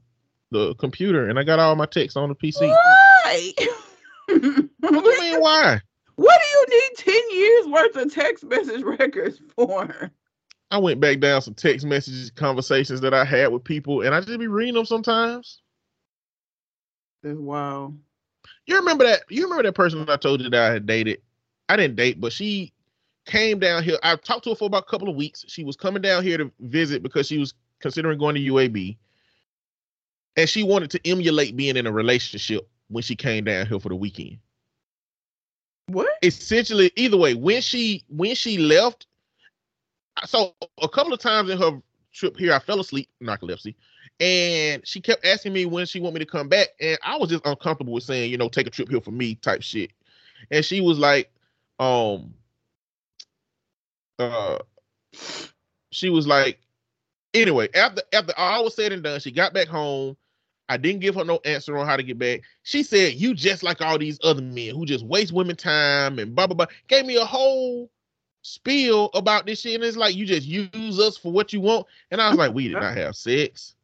[0.52, 2.68] the computer, and I got all my texts on the PC.
[2.68, 3.54] Why?
[4.80, 5.82] What do you mean why?
[6.16, 10.12] What do you need 10 years worth of text message records for?
[10.72, 14.22] I went back down some text messages, conversations that I had with people, and I
[14.22, 15.62] just be reading them sometimes.
[17.24, 17.98] That's wild.
[18.66, 19.22] You remember that?
[19.30, 21.22] You remember that person I told you that I had dated?
[21.70, 22.74] I didn't date, but she
[23.26, 23.98] came down here.
[24.04, 25.46] I talked to her for about a couple of weeks.
[25.48, 28.98] She was coming down here to visit because she was considering going to UAB,
[30.36, 33.90] and she wanted to emulate being in a relationship when she came down here for
[33.90, 34.40] the weekend.
[35.88, 36.10] What?
[36.24, 39.06] Essentially, either way, when she when she left,
[40.26, 41.82] so a couple of times in her
[42.14, 43.76] trip here, I fell asleep, narcolepsy,
[44.20, 47.30] and she kept asking me when she want me to come back, and I was
[47.30, 49.92] just uncomfortable with saying, you know, take a trip here for me type shit,
[50.52, 51.32] and she was like,
[51.80, 52.34] um,
[54.18, 54.60] uh,
[55.92, 56.60] she was like,
[57.34, 60.18] anyway, after after all was said and done, she got back home.
[60.68, 62.42] I didn't give her no answer on how to get back.
[62.64, 66.36] She said, "You just like all these other men who just waste women time and
[66.36, 67.90] blah blah blah." Gave me a whole
[68.44, 71.88] spiel about this shit, and it's like you just use us for what you want.
[72.12, 73.76] And I was like, "We did not have sex.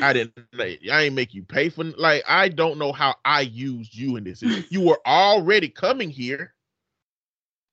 [0.00, 0.38] I didn't.
[0.58, 1.84] I ain't make you pay for.
[1.84, 4.42] Like I don't know how I used you in this.
[4.70, 6.54] You were already coming here.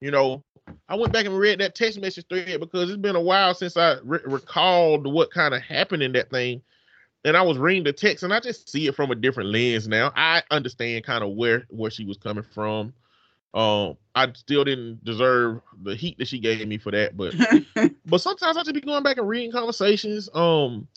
[0.05, 0.43] You know."
[0.89, 3.77] I went back and read that text message thread because it's been a while since
[3.77, 6.63] I re- recalled what kind of happened in that thing
[7.25, 9.87] and I was reading the text, and I just see it from a different lens
[9.87, 10.13] now.
[10.15, 12.93] I understand kind of where where she was coming from.
[13.55, 17.33] Um, I still didn't deserve the heat that she gave me for that, but
[18.05, 20.29] but sometimes I just be going back and reading conversations.
[20.35, 20.87] Um,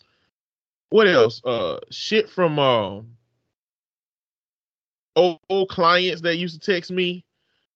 [0.89, 1.41] what else?
[1.43, 3.07] Uh, shit from um
[5.15, 7.25] old, old clients that used to text me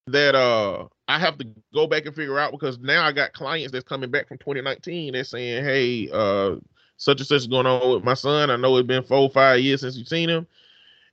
[0.06, 3.72] that uh I have to go back and figure out because now I got clients
[3.72, 5.12] that's coming back from 2019.
[5.12, 6.56] They're saying, "Hey, uh,
[6.96, 8.50] such and such is going on with my son.
[8.50, 10.46] I know it's been four, five years since you've seen him.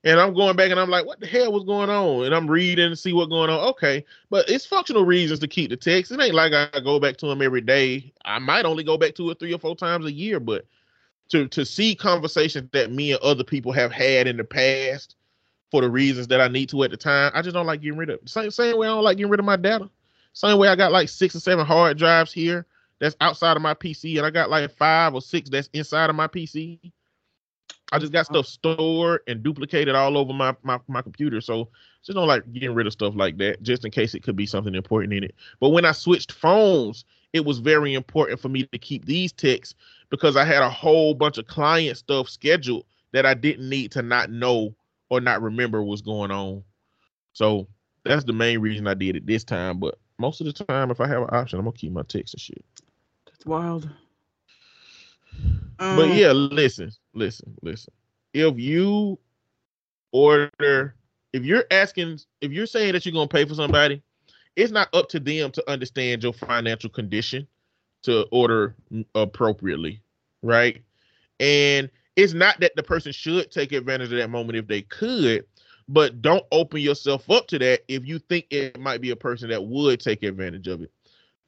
[0.04, 2.26] And I'm going back and I'm like, what the hell was going on?
[2.26, 3.60] And I'm reading to see what's going on.
[3.70, 4.04] Okay.
[4.32, 6.12] But it's functional reasons to keep the text.
[6.12, 8.12] It ain't like I go back to him every day.
[8.26, 10.66] I might only go back to it three or four times a year, but
[11.30, 15.16] to to see conversations that me and other people have had in the past
[15.72, 17.98] for the reasons that I need to at the time, I just don't like getting
[17.98, 19.90] rid of same same way I don't like getting rid of my data.
[20.34, 22.66] Same way I got like six or seven hard drives here
[23.00, 26.16] that's outside of my PC, and I got like five or six that's inside of
[26.16, 26.92] my PC.
[27.92, 28.44] I just got uh-huh.
[28.44, 31.42] stuff stored and duplicated all over my, my my computer.
[31.42, 31.70] So
[32.04, 34.46] just don't like getting rid of stuff like that, just in case it could be
[34.46, 35.36] something important in it.
[35.60, 39.76] But when I switched phones, it was very important for me to keep these texts
[40.10, 44.02] because I had a whole bunch of client stuff scheduled that I didn't need to
[44.02, 44.76] not know
[45.12, 46.64] or not remember what's going on.
[47.34, 47.68] So
[48.06, 49.78] that's the main reason I did it this time.
[49.78, 52.34] But most of the time, if I have an option, I'm gonna keep my texts
[52.34, 52.66] and shit.
[53.28, 53.90] That's wild.
[55.78, 57.94] But Um, yeah, listen, listen, listen.
[58.34, 59.20] If you
[60.14, 60.96] order,
[61.34, 64.02] if you're asking, if you're saying that you're gonna pay for somebody,
[64.56, 67.48] it's not up to them to understand your financial condition
[68.04, 68.76] to order
[69.14, 70.02] appropriately,
[70.42, 70.82] right?
[71.42, 71.90] And
[72.22, 75.46] it's not that the person should take advantage of that moment if they could,
[75.90, 79.50] but don't open yourself up to that if you think it might be a person
[79.50, 80.92] that would take advantage of it.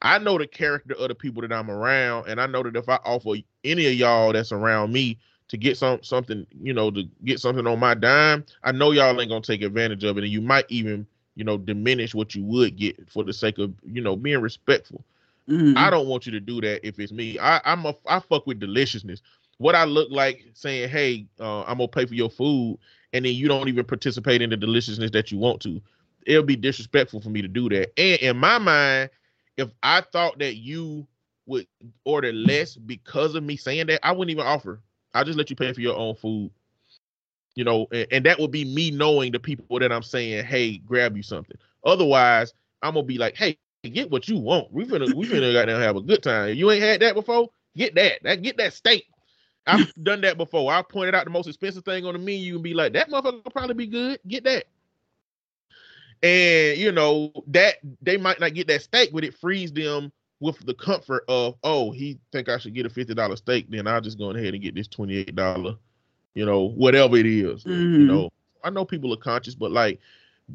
[0.02, 2.90] I know the character of the people that I'm around, and I know that if
[2.90, 5.20] I offer any of y'all that's around me
[5.50, 9.20] to get some something, you know, to get something on my dime, I know y'all
[9.20, 12.44] ain't gonna take advantage of it, and you might even, you know, diminish what you
[12.46, 15.06] would get for the sake of, you know, being respectful.
[15.48, 15.76] mhm.
[15.76, 17.40] I don't want you to do that if it's me.
[17.40, 19.22] I, I'm a I fuck with deliciousness.
[19.64, 22.80] What I look like saying, hey, uh, I'm gonna pay for your food,
[23.14, 25.82] and then you don't even participate in the deliciousness that you want to.
[26.28, 27.98] It'll be disrespectful for me to do that.
[27.98, 29.12] And in my mind,
[29.58, 31.08] if I thought that you
[31.48, 31.66] would
[32.04, 34.82] order less because of me saying that, I wouldn't even offer.
[35.14, 36.52] I'll just let you pay for your own food.
[37.56, 40.78] You know, and, and that would be me knowing the people that I'm saying, hey,
[40.80, 41.58] grab you something.
[41.86, 42.54] Otherwise,
[42.84, 44.74] I'm gonna be like, hey, get what you want.
[44.74, 46.50] We finna we finna goddamn have a good time.
[46.50, 48.24] If you ain't had that before, get that.
[48.24, 49.06] That get that steak.
[49.66, 50.72] I've done that before.
[50.72, 53.44] I pointed out the most expensive thing on the menu and be like, that motherfucker
[53.44, 54.20] will probably be good.
[54.28, 54.66] Get that.
[56.22, 60.58] And you know, that they might not get that steak, but it frees them with
[60.66, 64.18] the comfort of, oh, he think I should get a $50 steak, then I'll just
[64.18, 65.78] go ahead and get this $28,
[66.34, 67.66] you know, whatever it is.
[67.66, 68.08] You Mhm.
[68.08, 68.30] know,
[68.64, 70.00] I know people are conscious, but like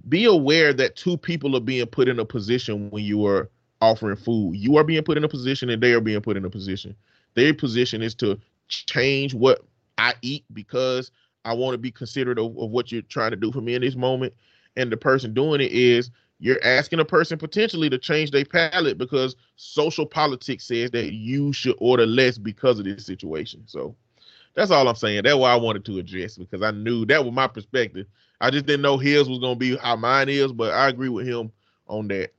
[0.09, 3.49] be aware that two people are being put in a position when you are
[3.81, 4.57] offering food.
[4.57, 6.95] You are being put in a position and they are being put in a position.
[7.35, 8.39] Their position is to
[8.69, 9.65] change what
[9.97, 11.11] I eat because
[11.45, 13.83] I want to be considerate of, of what you're trying to do for me in
[13.83, 14.35] this moment.
[14.77, 16.11] And the person doing it is
[16.41, 21.53] you're asking a person potentially to change their palate because social politics says that you
[21.53, 23.63] should order less because of this situation.
[23.67, 23.97] So
[24.55, 25.23] that's all I'm saying.
[25.25, 28.07] That's why I wanted to address because I knew that was my perspective.
[28.41, 31.27] I just didn't know his was gonna be how mine is, but I agree with
[31.27, 31.51] him
[31.89, 32.31] on that.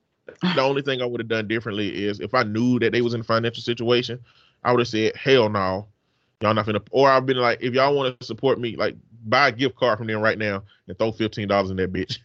[0.55, 3.15] The only thing I would have done differently is if I knew that they was
[3.15, 4.19] in a financial situation,
[4.63, 5.87] I would have said, "Hell no,
[6.41, 9.49] y'all not gonna." Or I've been like, "If y'all want to support me, like buy
[9.49, 12.19] a gift card from them right now and throw fifteen dollars in that bitch."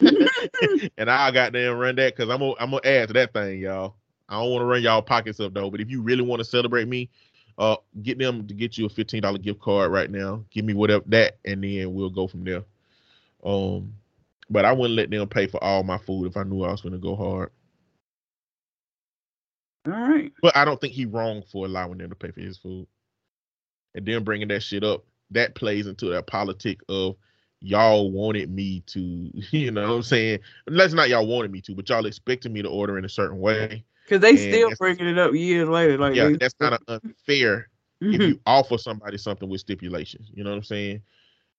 [0.96, 3.60] and I got goddamn run that because I'm gonna I'm gonna add to that thing,
[3.60, 3.94] y'all.
[4.28, 6.44] I don't want to run y'all pockets up though, but if you really want to
[6.44, 7.10] celebrate me,
[7.58, 10.44] uh, get them to get you a fifteen dollar gift card right now.
[10.50, 12.64] Give me whatever that, and then we'll go from there.
[13.44, 13.94] Um,
[14.48, 16.80] but I wouldn't let them pay for all my food if I knew I was
[16.80, 17.50] gonna go hard.
[19.86, 20.32] All right.
[20.42, 22.86] But I don't think he wrong for allowing them to pay for his food,
[23.94, 25.04] and then bringing that shit up.
[25.32, 27.16] That plays into that politic of
[27.60, 29.00] y'all wanted me to,
[29.50, 30.40] you know what I'm saying?
[30.66, 33.38] That's not y'all wanted me to, but y'all expected me to order in a certain
[33.38, 33.84] way.
[34.04, 35.96] Because they still bringing it up years later.
[35.98, 37.68] Like Yeah, that's kind of unfair
[38.00, 40.30] if you offer somebody something with stipulations.
[40.34, 41.02] You know what I'm saying?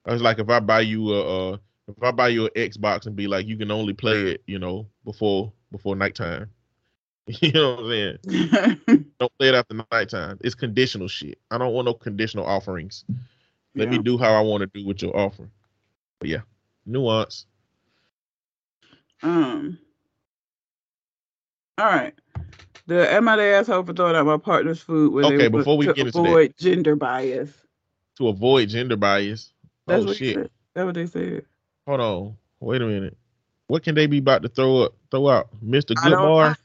[0.08, 1.58] It's like if I buy you a, uh,
[1.88, 4.60] if I buy you an Xbox and be like, you can only play it, you
[4.60, 6.50] know, before before nighttime.
[7.42, 9.06] You know what I'm saying?
[9.20, 10.40] Don't play it after nighttime.
[10.42, 11.38] It's conditional shit.
[11.52, 13.06] I don't want no conditional offerings.
[13.76, 15.50] Let me do how I want to do with your offer.
[16.20, 16.42] But yeah,
[16.86, 17.46] nuance.
[19.24, 19.78] Um.
[21.78, 22.14] All right.
[22.88, 25.14] The am I the asshole for throwing out my partner's food?
[25.14, 26.28] Where Okay, before we to get into that.
[26.28, 27.52] avoid gender bias.
[28.18, 29.54] To avoid gender bias.
[29.88, 30.52] That's oh what shit.
[30.74, 31.46] That's what they said.
[31.88, 32.38] Hold on.
[32.60, 33.18] Wait a minute.
[33.68, 34.96] What can they be about to throw up?
[35.12, 35.96] Throw out, Mr.
[35.96, 36.58] Goodbar.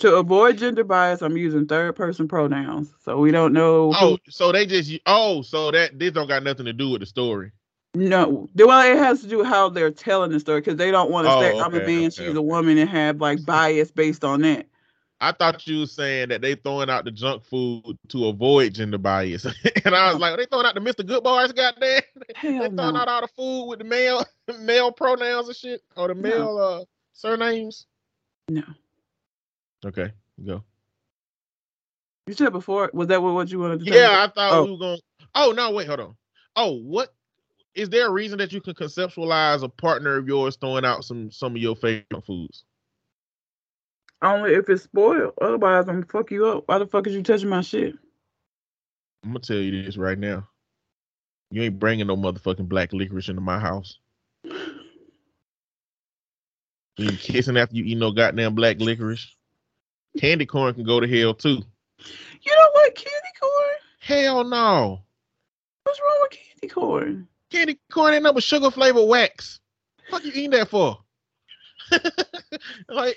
[0.00, 2.92] To avoid gender bias, I'm using third person pronouns.
[3.04, 3.92] So we don't know.
[3.92, 7.00] who- Oh, so they just oh, so that this don't got nothing to do with
[7.00, 7.52] the story.
[7.94, 11.10] No, well, it has to do with how they're telling the story because they don't
[11.10, 12.36] want to Oh, say I'm a man, okay, she's okay.
[12.36, 14.66] a woman, and have like bias based on that.
[15.20, 18.98] I thought you was saying that they throwing out the junk food to avoid gender
[18.98, 19.44] bias,
[19.84, 21.04] and I was like, they throwing out the Mr.
[21.04, 22.02] Good Bars, goddamn.
[22.42, 22.94] They throwing no.
[22.94, 24.24] out all the food with the male
[24.60, 26.20] male pronouns and shit, or the No.
[26.28, 26.84] male uh
[27.14, 27.86] surnames.
[28.48, 28.62] No.
[29.86, 30.12] Okay,
[30.44, 30.62] go.
[32.26, 34.64] You said before, was that what, what you wanted to Yeah, I thought Oh.
[34.64, 35.00] we were going.
[35.34, 36.16] Oh no, wait, hold on.
[36.56, 37.14] Oh, what
[37.74, 41.30] is there a reason that you can conceptualize a partner of yours throwing out some
[41.30, 42.64] some of your favorite foods?
[44.20, 45.34] Only if it's spoiled.
[45.40, 46.64] Otherwise, I'm gonna fuck you up.
[46.66, 47.94] Why the fuck is you touching my shit?
[49.22, 50.48] I'm gonna tell you this right now.
[51.50, 53.98] You ain't bringing no motherfucking black licorice into my house.
[57.00, 59.32] You kissing after you eat no goddamn black licorice.
[60.18, 61.62] Candy corn can go to hell too.
[62.42, 63.74] You don't like candy corn?
[64.00, 65.00] Hell no.
[65.84, 67.28] What's wrong with candy corn?
[67.50, 69.60] Candy corn ain't nothing but sugar flavored wax.
[70.10, 70.98] Fuck you eating that for?
[72.88, 73.16] like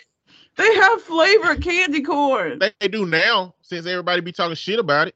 [0.58, 2.60] They have flavored candy corn.
[2.60, 5.16] they, they do now, since everybody be talking shit about it.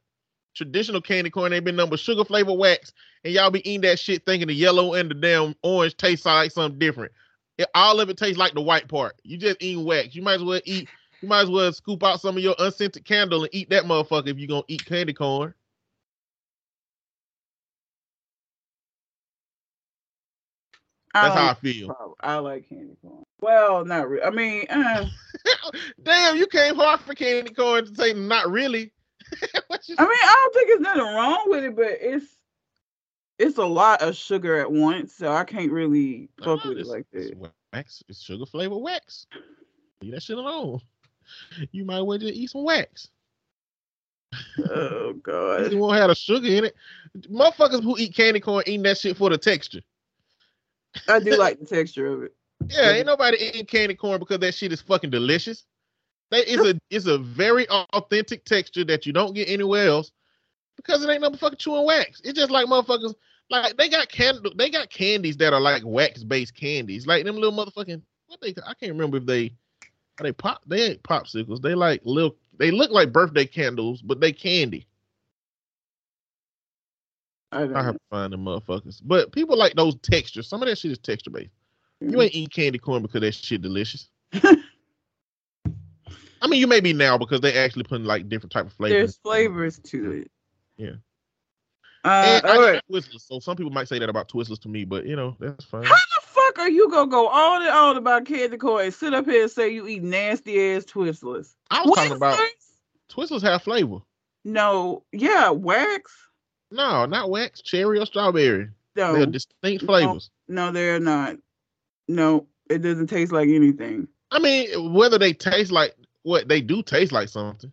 [0.56, 4.26] traditional candy corn ain't been number sugar flavor wax, and y'all be eating that shit
[4.26, 7.12] thinking the yellow and the damn orange tastes like something different.
[7.58, 9.16] It, all of it tastes like the white part.
[9.24, 10.14] You just eating wax.
[10.16, 10.90] You might as well eat.
[11.22, 14.28] You might as well scoop out some of your unscented candle and eat that motherfucker
[14.28, 15.54] if you're gonna eat candy corn.
[21.14, 22.16] That's how I feel.
[22.20, 23.24] I like candy corn.
[23.40, 24.24] Well, not really.
[24.24, 25.06] I mean, uh,
[26.04, 28.92] damn, you came hard for candy corn to say not really.
[29.42, 32.38] I mean, I don't think there's nothing wrong with it, but it's
[33.40, 37.06] it's a lot of sugar at once, so I can't really fuck with it like
[37.12, 37.32] that.
[37.32, 38.04] It's wax.
[38.08, 39.28] It's sugar flavored wax.
[40.02, 40.80] Leave that shit alone.
[41.72, 43.10] You might well just eat some wax.
[44.72, 45.72] Oh god.
[45.72, 46.76] You won't have the sugar in it.
[47.32, 49.82] Motherfuckers who eat candy corn eating that shit for the texture.
[51.08, 52.36] I do like the texture of it.
[52.68, 55.66] Yeah, ain't nobody eating candy corn because that shit is fucking delicious.
[56.32, 60.12] That is a it's a very authentic texture that you don't get anywhere else
[60.76, 62.22] because it ain't no fucking chewing wax.
[62.24, 63.14] It's just like motherfuckers
[63.50, 67.36] like they got can they got candies that are like wax based candies, like them
[67.36, 69.54] little motherfucking what they I can't remember if they
[70.22, 71.62] they pop they ain't popsicles.
[71.62, 74.88] They like little they look like birthday candles, but they candy.
[77.52, 79.02] I, I have to find them motherfuckers.
[79.04, 80.48] But people like those textures.
[80.48, 81.52] Some of that shit is texture based.
[82.04, 82.14] Mm-hmm.
[82.14, 84.10] You ain't eat candy corn because that shit delicious.
[84.34, 84.58] I
[86.48, 88.98] mean, you may be now because they actually put like different type of flavors.
[88.98, 90.32] There's flavors to it.
[90.78, 90.92] Yeah.
[92.04, 92.82] Uh, all right.
[92.92, 95.66] Twizzlers, so some people might say that about Twizzlers to me, but you know that's
[95.66, 95.86] fine.
[96.66, 99.14] How the fuck are you gonna go on and on about candy corn and sit
[99.14, 101.54] up here and say you eat nasty ass Twizzlers?
[101.70, 102.40] I was talking about
[103.10, 104.00] Twizzlers have flavor.
[104.44, 106.12] No, yeah, wax.
[106.72, 108.70] No, not wax, cherry or strawberry.
[108.96, 110.30] No, they're distinct flavors.
[110.48, 111.38] No, no, they're not.
[112.08, 114.08] No, it doesn't taste like anything.
[114.32, 117.72] I mean, whether they taste like what they do taste like something.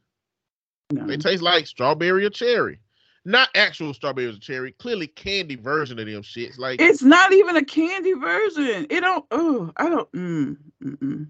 [0.90, 1.06] No.
[1.06, 2.78] They taste like strawberry or cherry.
[3.24, 4.72] Not actual strawberries or cherry.
[4.72, 6.58] Clearly candy version of them shits.
[6.58, 8.86] Like it's not even a candy version.
[8.90, 11.26] It don't oh I don't mm, mm-mm.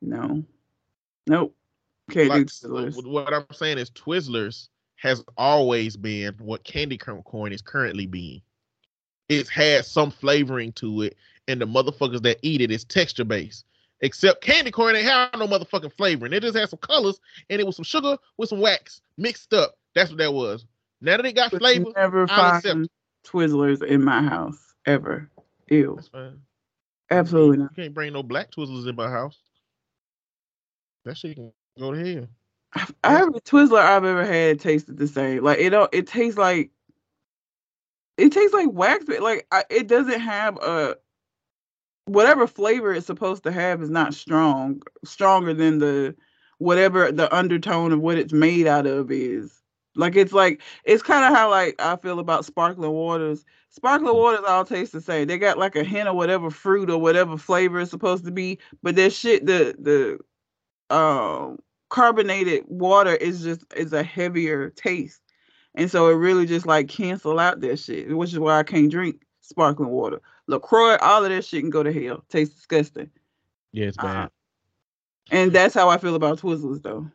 [0.00, 0.44] no.
[1.26, 1.56] Nope.
[2.10, 3.06] Can't like, do Twizzlers.
[3.06, 8.42] What I'm saying is Twizzlers has always been what candy corn is currently being.
[9.28, 11.16] It's had some flavoring to it,
[11.48, 13.64] and the motherfuckers that eat it is texture based.
[14.00, 16.32] Except candy corn ain't have no motherfucking flavoring.
[16.32, 19.76] It just had some colors and it was some sugar with some wax mixed up.
[19.94, 20.64] That's what that was.
[21.00, 22.88] Now that it got flavor, never I'll find
[23.26, 25.30] Twizzlers in my house ever.
[25.68, 25.94] Ew.
[25.96, 26.40] That's fine.
[27.10, 27.70] Absolutely not.
[27.76, 29.38] You can't bring no black Twizzlers in my house.
[31.04, 32.28] That shit can go to hell.
[33.04, 35.42] Every Twizzler I've ever had tasted the same.
[35.42, 35.92] Like it don't.
[35.92, 36.70] It tastes like.
[38.16, 39.06] It tastes like wax.
[39.08, 40.96] Like I, it doesn't have a
[42.06, 46.14] whatever flavor it's supposed to have is not strong, stronger than the
[46.58, 49.61] whatever the undertone of what it's made out of is.
[49.94, 53.44] Like it's like it's kind of how like I feel about sparkling waters.
[53.68, 55.26] Sparkling waters all taste the same.
[55.26, 58.58] They got like a hint of whatever fruit or whatever flavor it's supposed to be,
[58.82, 61.58] but that shit the the um
[61.90, 65.20] carbonated water is just is a heavier taste.
[65.74, 68.90] And so it really just like cancel out that shit, which is why I can't
[68.90, 70.20] drink sparkling water.
[70.46, 72.24] LaCroix, all of that shit can go to hell.
[72.28, 73.10] Tastes disgusting.
[73.72, 74.24] Yeah, it's bad.
[74.24, 74.28] Uh,
[75.30, 77.10] and that's how I feel about Twizzlers though.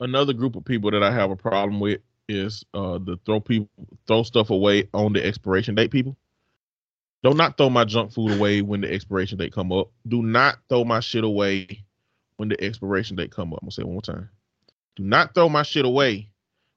[0.00, 3.68] Another group of people that I have a problem with is uh the throw people
[4.06, 6.16] throw stuff away on the expiration date people.
[7.24, 9.90] Do not throw my junk food away when the expiration date come up.
[10.06, 11.84] Do not throw my shit away
[12.36, 13.60] when the expiration date come up.
[13.62, 14.28] I'm gonna say one more time.
[14.96, 16.30] Do not throw my shit away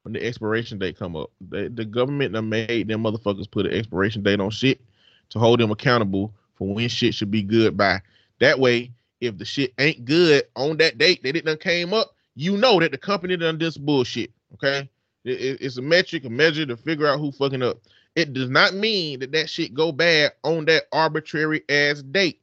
[0.04, 1.32] when the expiration date come up.
[1.50, 4.82] The, the government that made them motherfuckers put an expiration date on shit
[5.30, 8.00] to hold them accountable for when shit should be good by.
[8.40, 12.16] That way, if the shit ain't good on that date that it done came up,
[12.36, 14.32] you know that the company done this bullshit.
[14.54, 14.90] Okay,
[15.24, 17.80] it, it, it's a metric, a measure to figure out who fucking up.
[18.16, 22.42] It does not mean that that shit go bad on that arbitrary ass date.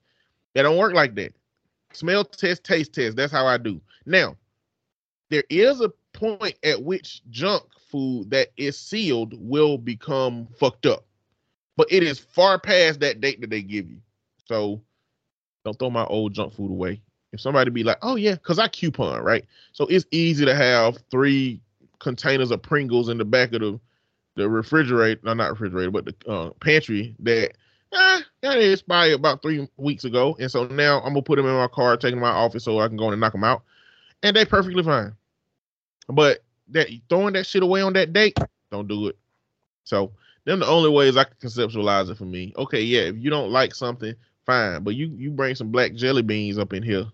[0.55, 1.35] That don't work like that.
[1.93, 3.17] Smell test, taste test.
[3.17, 3.81] That's how I do.
[4.07, 4.37] Now,
[5.31, 11.05] there is a point at which junk food that is sealed will become fucked up
[11.79, 13.99] but it is far past that date that they give you.
[14.47, 14.83] So
[15.65, 17.01] don't throw my old junk food away.
[17.33, 19.45] If somebody be like, oh yeah, because I coupon, right?
[19.73, 21.61] So it's easy to have three
[21.99, 23.81] containers of Pringles in the back of the
[24.37, 27.53] the refrigerator, no, not refrigerator, but the uh, pantry that
[27.93, 31.55] ah, that expired about three weeks ago, and so now I'm gonna put them in
[31.55, 33.63] my car, take them to my office so I can go and knock them out,
[34.23, 35.13] and they perfectly fine.
[36.09, 38.39] But that throwing that shit away on that date,
[38.71, 39.19] don't do it.
[39.85, 40.13] So
[40.45, 42.55] them the only ways I can conceptualize it for me.
[42.57, 44.15] Okay, yeah, if you don't like something,
[44.47, 47.07] fine, but you you bring some black jelly beans up in here.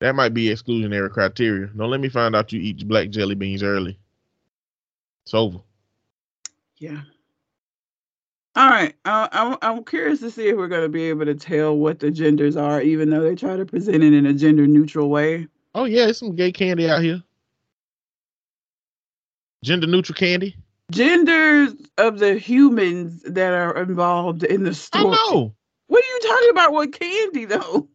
[0.00, 1.66] That might be exclusionary criteria.
[1.76, 3.98] Don't let me find out you eat black jelly beans early.
[5.24, 5.58] It's over.
[6.76, 7.00] Yeah.
[8.54, 8.94] All right.
[9.04, 11.98] Uh, I'm I'm curious to see if we're going to be able to tell what
[11.98, 15.48] the genders are, even though they try to present it in a gender neutral way.
[15.74, 17.22] Oh yeah, there's some gay candy out here.
[19.64, 20.56] Gender neutral candy.
[20.92, 25.04] Genders of the humans that are involved in the I story.
[25.30, 25.54] know.
[25.88, 27.88] What are you talking about with candy though?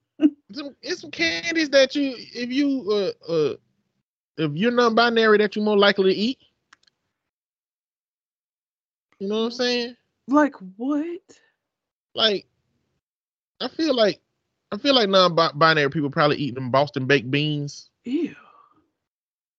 [0.53, 3.55] Some, it's some candies that you, if you, uh, uh,
[4.37, 6.39] if you're non-binary, that you're more likely to eat.
[9.19, 9.95] You know what I'm saying?
[10.27, 11.21] Like what?
[12.15, 12.45] Like,
[13.61, 14.19] I feel like,
[14.71, 17.89] I feel like non-binary people probably eat them Boston baked beans.
[18.05, 18.35] Ew.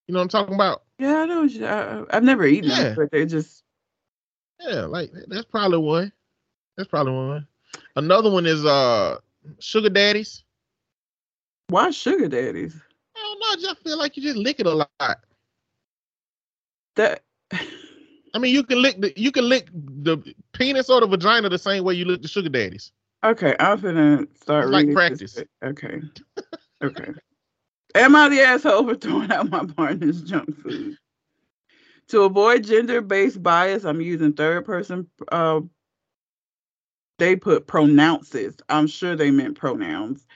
[0.06, 0.82] You know what I'm talking about?
[0.98, 1.48] Yeah, I know.
[1.66, 2.82] I, I've never eaten Yeah.
[2.84, 3.64] them, but they're just
[4.60, 6.12] Yeah, like that's probably one.
[6.76, 7.46] That's probably one.
[7.96, 9.18] Another one is uh
[9.60, 10.44] sugar daddies.
[11.68, 12.74] Why sugar daddies?
[13.16, 13.46] I don't know.
[13.46, 15.20] I just feel like you just lick it a lot.
[16.96, 17.22] That
[18.34, 20.18] I mean, you can lick the you can lick the
[20.52, 22.92] penis or the vagina the same way you lick the sugar daddies.
[23.24, 23.54] okay.
[23.58, 25.34] I'm gonna start like practice.
[25.34, 25.44] This.
[25.62, 26.02] Okay.
[26.82, 27.12] Okay.
[27.94, 30.98] Am I the asshole for throwing out my partner's junk food?
[32.08, 35.08] To avoid gender-based bias, I'm using third-person.
[35.32, 35.60] Uh,
[37.18, 38.56] they put pronounces.
[38.68, 40.26] I'm sure they meant pronouns.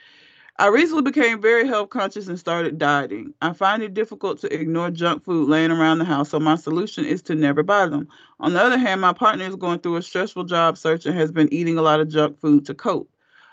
[0.59, 3.33] I recently became very health conscious and started dieting.
[3.41, 7.05] I find it difficult to ignore junk food laying around the house, so my solution
[7.05, 8.09] is to never buy them.
[8.41, 11.31] On the other hand, my partner is going through a stressful job search and has
[11.31, 13.09] been eating a lot of junk food to cope.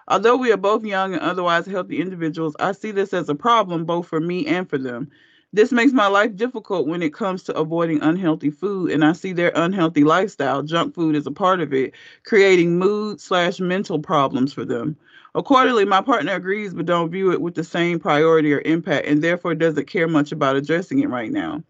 [0.09, 3.85] Although we are both young and otherwise healthy individuals, I see this as a problem
[3.85, 5.09] both for me and for them.
[5.53, 9.33] This makes my life difficult when it comes to avoiding unhealthy food, and I see
[9.33, 10.65] their unhealthy lifestyle.
[10.65, 11.95] Junk food is a part of it,
[12.25, 14.97] creating mood slash mental problems for them.
[15.37, 19.23] Accordingly, my partner agrees but don't view it with the same priority or impact, and
[19.23, 21.63] therefore doesn't care much about addressing it right now.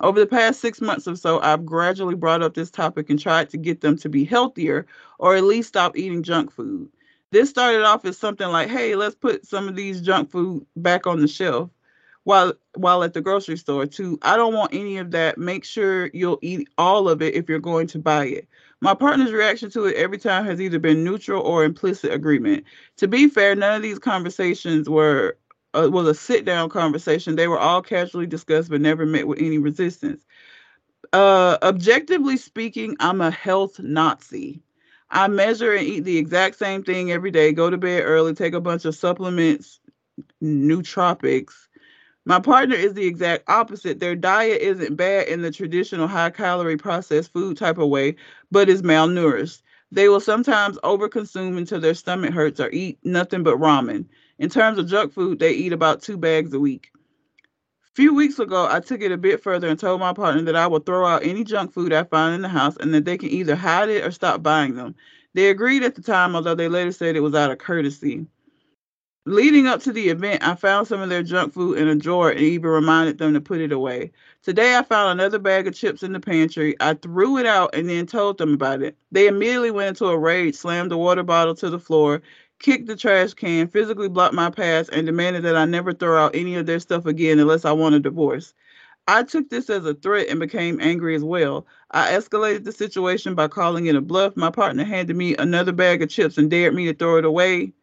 [0.00, 3.50] Over the past six months or so, I've gradually brought up this topic and tried
[3.50, 4.86] to get them to be healthier
[5.18, 6.88] or at least stop eating junk food.
[7.32, 11.08] This started off as something like, hey, let's put some of these junk food back
[11.08, 11.70] on the shelf
[12.22, 14.18] while while at the grocery store too.
[14.22, 15.38] I don't want any of that.
[15.38, 18.48] Make sure you'll eat all of it if you're going to buy it.
[18.80, 22.64] My partner's reaction to it every time has either been neutral or implicit agreement.
[22.98, 25.36] To be fair, none of these conversations were
[25.74, 27.36] uh, was a sit down conversation.
[27.36, 30.24] They were all casually discussed but never met with any resistance.
[31.12, 34.62] Uh, objectively speaking, I'm a health Nazi.
[35.10, 38.52] I measure and eat the exact same thing every day, go to bed early, take
[38.52, 39.80] a bunch of supplements,
[40.42, 41.67] nootropics.
[42.28, 44.00] My partner is the exact opposite.
[44.00, 48.16] Their diet isn't bad in the traditional high calorie processed food type of way,
[48.50, 49.62] but is malnourished.
[49.90, 54.04] They will sometimes overconsume until their stomach hurts or eat nothing but ramen.
[54.38, 56.90] In terms of junk food, they eat about two bags a week.
[57.86, 60.54] A few weeks ago, I took it a bit further and told my partner that
[60.54, 63.16] I would throw out any junk food I find in the house and that they
[63.16, 64.94] can either hide it or stop buying them.
[65.32, 68.26] They agreed at the time, although they later said it was out of courtesy.
[69.28, 72.30] Leading up to the event, I found some of their junk food in a drawer
[72.30, 74.10] and even reminded them to put it away.
[74.42, 76.74] Today, I found another bag of chips in the pantry.
[76.80, 78.96] I threw it out and then told them about it.
[79.12, 82.22] They immediately went into a rage, slammed the water bottle to the floor,
[82.58, 86.34] kicked the trash can, physically blocked my path, and demanded that I never throw out
[86.34, 88.54] any of their stuff again unless I want a divorce.
[89.08, 91.66] I took this as a threat and became angry as well.
[91.90, 94.38] I escalated the situation by calling it a bluff.
[94.38, 97.74] My partner handed me another bag of chips and dared me to throw it away.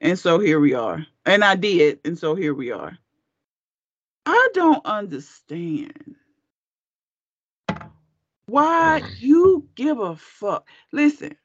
[0.00, 1.06] And so here we are.
[1.26, 2.00] And I did.
[2.04, 2.96] And so here we are.
[4.26, 6.16] I don't understand
[8.46, 10.66] why you give a fuck.
[10.92, 11.36] Listen,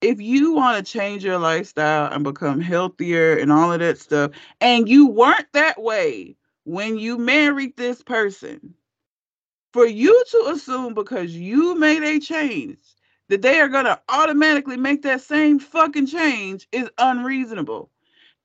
[0.00, 4.32] if you want to change your lifestyle and become healthier and all of that stuff,
[4.60, 8.74] and you weren't that way when you married this person,
[9.72, 12.78] for you to assume because you made a change
[13.28, 17.90] that they are going to automatically make that same fucking change is unreasonable.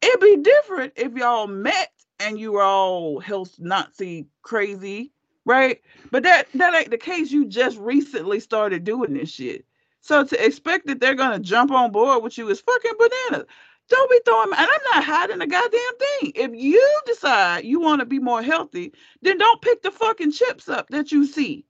[0.06, 5.12] It'd be different if y'all met and you were all health Nazi crazy,
[5.46, 5.82] right?
[6.12, 7.32] But that that ain't the case.
[7.32, 9.66] You just recently started doing this shit.
[10.02, 13.48] So to expect that they're gonna jump on board with you is fucking bananas.
[13.90, 16.34] Don't be throwing and I'm not hiding a goddamn thing.
[16.36, 18.94] If you decide you want to be more healthy,
[19.24, 21.66] then don't pick the fucking chips up that you see.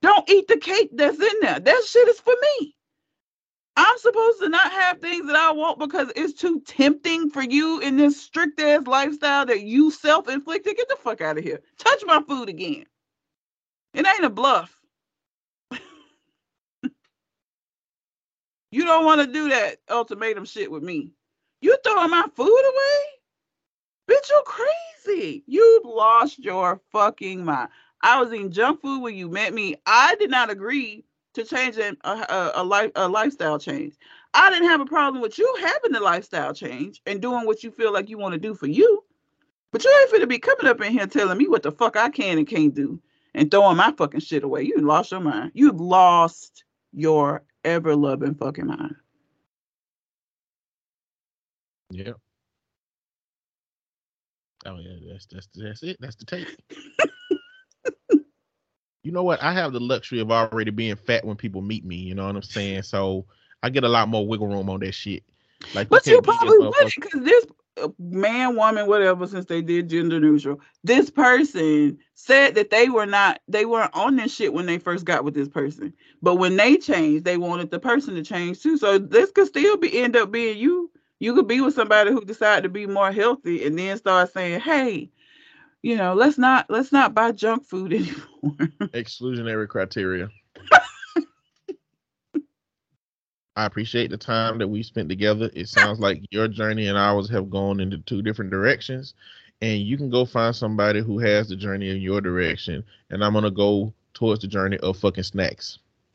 [0.00, 1.60] Don't eat the cake that's in there.
[1.60, 2.76] That shit is for me.
[3.76, 7.80] I'm supposed to not have things that I want because it's too tempting for you
[7.80, 10.76] in this strict ass lifestyle that you self inflicted.
[10.76, 11.60] Get the fuck out of here.
[11.78, 12.84] Touch my food again.
[13.94, 14.76] It ain't a bluff.
[18.70, 21.12] you don't want to do that ultimatum shit with me.
[21.60, 23.14] You throwing my food away?
[24.10, 25.42] Bitch, you crazy.
[25.46, 27.70] You've lost your fucking mind.
[28.02, 29.76] I was eating junk food when you met me.
[29.86, 31.04] I did not agree
[31.34, 33.94] to changing a, a, uh, uh, a life a lifestyle change.
[34.34, 37.70] I didn't have a problem with you having the lifestyle change and doing what you
[37.70, 39.04] feel like you want to do for you.
[39.72, 42.08] But you ain't finna be coming up in here telling me what the fuck I
[42.10, 43.00] can and can't do
[43.34, 44.62] and throwing my fucking shit away.
[44.62, 45.52] You lost your mind.
[45.54, 48.96] You lost your ever loving fucking mind.
[51.90, 52.12] Yeah.
[54.66, 55.96] Oh yeah, that's that's that's it.
[56.00, 56.56] That's the take.
[59.04, 59.42] you know what?
[59.42, 61.96] I have the luxury of already being fat when people meet me.
[61.96, 62.82] You know what I'm saying?
[62.82, 63.26] So
[63.62, 65.22] I get a lot more wiggle room on that shit.
[65.74, 67.46] Like, but you, you probably wouldn't because this
[67.82, 73.06] uh, man, woman, whatever, since they did gender neutral, this person said that they were
[73.06, 75.92] not, they weren't on this shit when they first got with this person.
[76.22, 78.78] But when they changed, they wanted the person to change too.
[78.78, 80.90] So this could still be end up being you
[81.20, 84.60] you could be with somebody who decided to be more healthy and then start saying,
[84.60, 85.10] "Hey,
[85.84, 87.92] you know, let's not let's not buy junk food
[88.42, 88.56] anymore."
[88.94, 90.30] Exclusionary criteria.
[93.54, 95.50] I appreciate the time that we spent together.
[95.54, 99.12] It sounds like your journey and ours have gone into two different directions.
[99.60, 102.82] And you can go find somebody who has the journey in your direction.
[103.10, 105.78] And I'm gonna go towards the journey of fucking snacks.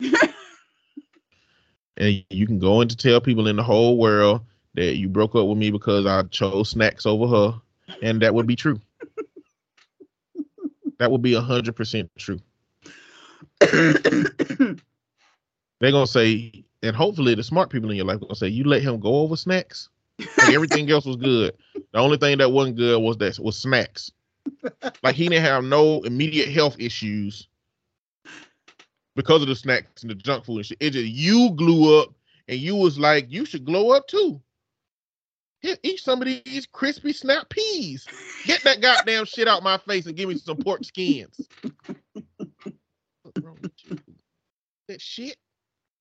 [1.96, 4.40] and you can go in to tell people in the whole world
[4.74, 7.60] that you broke up with me because I chose snacks over her,
[8.02, 8.80] and that would be true.
[11.00, 12.38] That would be a hundred percent true.
[13.60, 14.76] They're
[15.80, 19.00] gonna say, and hopefully the smart people in your life gonna say, you let him
[19.00, 19.88] go over snacks.
[20.18, 21.56] Like everything else was good.
[21.74, 24.12] The only thing that wasn't good was that was snacks.
[25.02, 27.48] Like he didn't have no immediate health issues
[29.16, 30.78] because of the snacks and the junk food and shit.
[30.80, 32.14] It just you glue up
[32.46, 34.38] and you was like, you should glow up too.
[35.62, 38.06] Eat some of these crispy snap peas.
[38.46, 41.48] Get that goddamn shit out my face and give me some pork skins.
[44.88, 45.36] That shit.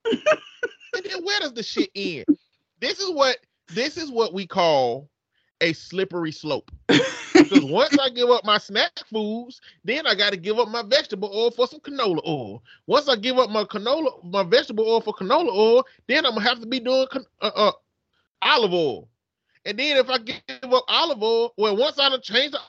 [0.05, 2.25] and then where does the shit end?
[2.79, 3.37] This is what
[3.73, 5.09] this is what we call
[5.61, 6.71] a slippery slope.
[6.87, 10.83] because once I give up my snack foods, then I got to give up my
[10.83, 12.63] vegetable oil for some canola oil.
[12.87, 16.47] Once I give up my canola, my vegetable oil for canola oil, then I'm gonna
[16.47, 17.07] have to be doing
[17.41, 17.71] uh, uh,
[18.41, 19.07] olive oil.
[19.65, 22.59] And then if I give up olive oil, well, once I change the,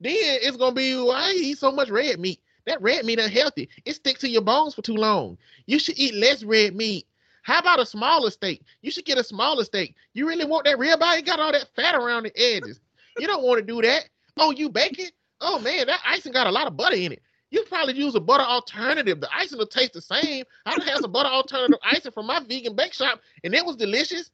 [0.00, 2.40] then it's gonna be why eat so much red meat.
[2.66, 3.68] That red meat unhealthy.
[3.84, 5.38] It sticks to your bones for too long.
[5.66, 7.06] You should eat less red meat.
[7.42, 8.62] How about a smaller steak?
[8.82, 9.94] You should get a smaller steak.
[10.12, 11.18] You really want that ribeye?
[11.18, 12.80] It got all that fat around the edges.
[13.18, 14.08] You don't want to do that.
[14.36, 15.12] Oh, you bake it?
[15.40, 17.22] Oh man, that icing got a lot of butter in it.
[17.50, 19.20] You probably use a butter alternative.
[19.20, 20.44] The icing will taste the same.
[20.66, 24.30] I had some butter alternative icing from my vegan bake shop, and it was delicious.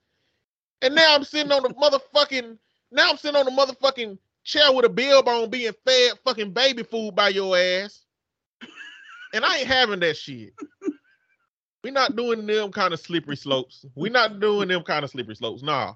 [0.82, 2.58] And now I'm sitting on the motherfucking
[2.92, 6.82] now I'm sitting on the motherfucking chair with a bill bone being fed fucking baby
[6.82, 8.04] food by your ass.
[9.34, 10.54] And I ain't having that shit.
[11.82, 13.84] We're not doing them kind of slippery slopes.
[13.94, 15.62] We're not doing them kind of slippery slopes.
[15.62, 15.94] Nah.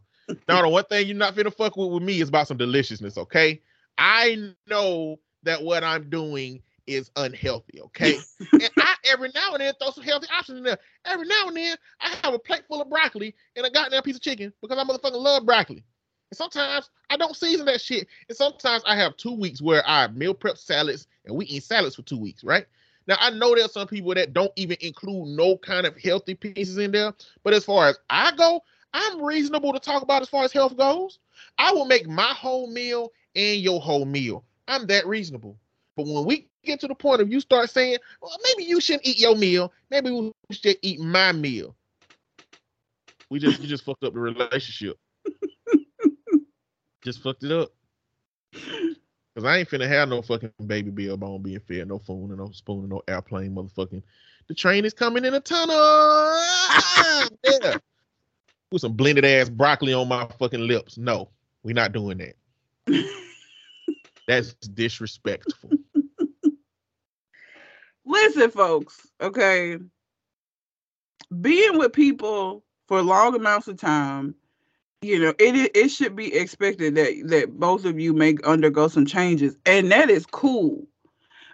[0.48, 3.18] Now the one thing you're not finna fuck with with me is about some deliciousness,
[3.18, 3.60] okay?
[3.98, 8.16] I know that what I'm doing is unhealthy, okay?
[8.52, 10.78] and I every now and then throw some healthy options in there.
[11.04, 14.16] Every now and then I have a plate full of broccoli and a goddamn piece
[14.16, 15.84] of chicken because I motherfucking love broccoli.
[16.30, 18.06] And sometimes I don't season that shit.
[18.28, 21.96] And sometimes I have two weeks where I meal prep salads and we eat salads
[21.96, 22.66] for two weeks, right?
[23.06, 26.78] Now I know there's some people that don't even include no kind of healthy pieces
[26.78, 27.12] in there.
[27.42, 28.62] But as far as I go,
[28.92, 31.18] I'm reasonable to talk about as far as health goes.
[31.58, 34.44] I will make my whole meal and your whole meal.
[34.68, 35.58] I'm that reasonable.
[35.96, 39.06] But when we get to the point of you start saying, well, maybe you shouldn't
[39.06, 39.72] eat your meal.
[39.90, 41.74] Maybe we should eat my meal.
[43.30, 44.96] We just you just fucked up the relationship.
[47.02, 47.70] just fucked it up.
[49.34, 52.38] Cause I ain't finna have no fucking baby bill bone being fed, no phone and
[52.38, 54.02] no spoon and no airplane, motherfucking.
[54.48, 55.76] The train is coming in a tunnel.
[57.44, 57.76] yeah.
[58.72, 60.98] With some blended ass broccoli on my fucking lips.
[60.98, 61.30] No,
[61.62, 62.34] we're not doing that.
[64.26, 65.70] That's disrespectful.
[68.10, 69.78] Listen, folks, okay.
[71.40, 74.34] Being with people for long amounts of time,
[75.00, 79.06] you know, it it should be expected that that both of you may undergo some
[79.06, 80.88] changes, and that is cool.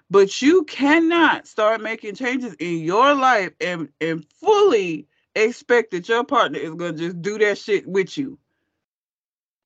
[0.09, 6.25] But you cannot start making changes in your life and and fully expect that your
[6.25, 8.39] partner is gonna just do that shit with you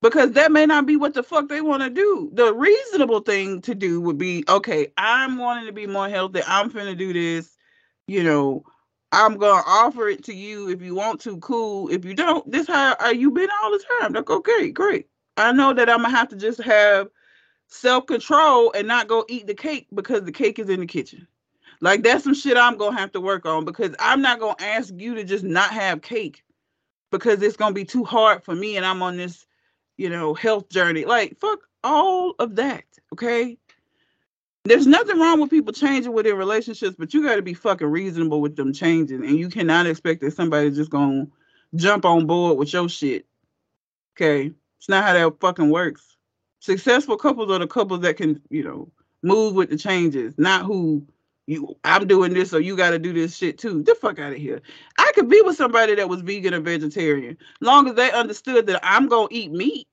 [0.02, 2.30] because that may not be what the fuck they want to do.
[2.34, 6.40] The reasonable thing to do would be, okay, I'm wanting to be more healthy.
[6.46, 7.56] I'm finna do this.
[8.06, 8.64] You know,
[9.12, 11.36] I'm gonna offer it to you if you want to.
[11.38, 11.88] Cool.
[11.90, 14.12] If you don't, this how are you been all the time?
[14.12, 15.06] Like, okay, great.
[15.36, 17.08] I know that I'm gonna have to just have
[17.68, 21.26] self control and not go eat the cake because the cake is in the kitchen.
[21.80, 24.92] Like that's some shit I'm gonna have to work on because I'm not gonna ask
[24.96, 26.42] you to just not have cake
[27.10, 29.46] because it's gonna be too hard for me and I'm on this,
[30.00, 31.04] you know, health journey.
[31.04, 33.58] Like fuck all of that, okay?
[34.64, 38.40] There's nothing wrong with people changing within relationships, but you got to be fucking reasonable
[38.40, 41.26] with them changing, and you cannot expect that somebody's just gonna
[41.74, 43.26] jump on board with your shit.
[44.16, 46.16] Okay, it's not how that fucking works.
[46.60, 48.90] Successful couples are the couples that can, you know,
[49.22, 51.06] move with the changes, not who
[51.46, 53.82] you I'm doing this, so you got to do this shit too.
[53.82, 54.62] The fuck out of here.
[54.98, 58.80] I could be with somebody that was vegan or vegetarian, long as they understood that
[58.82, 59.88] I'm gonna eat meat.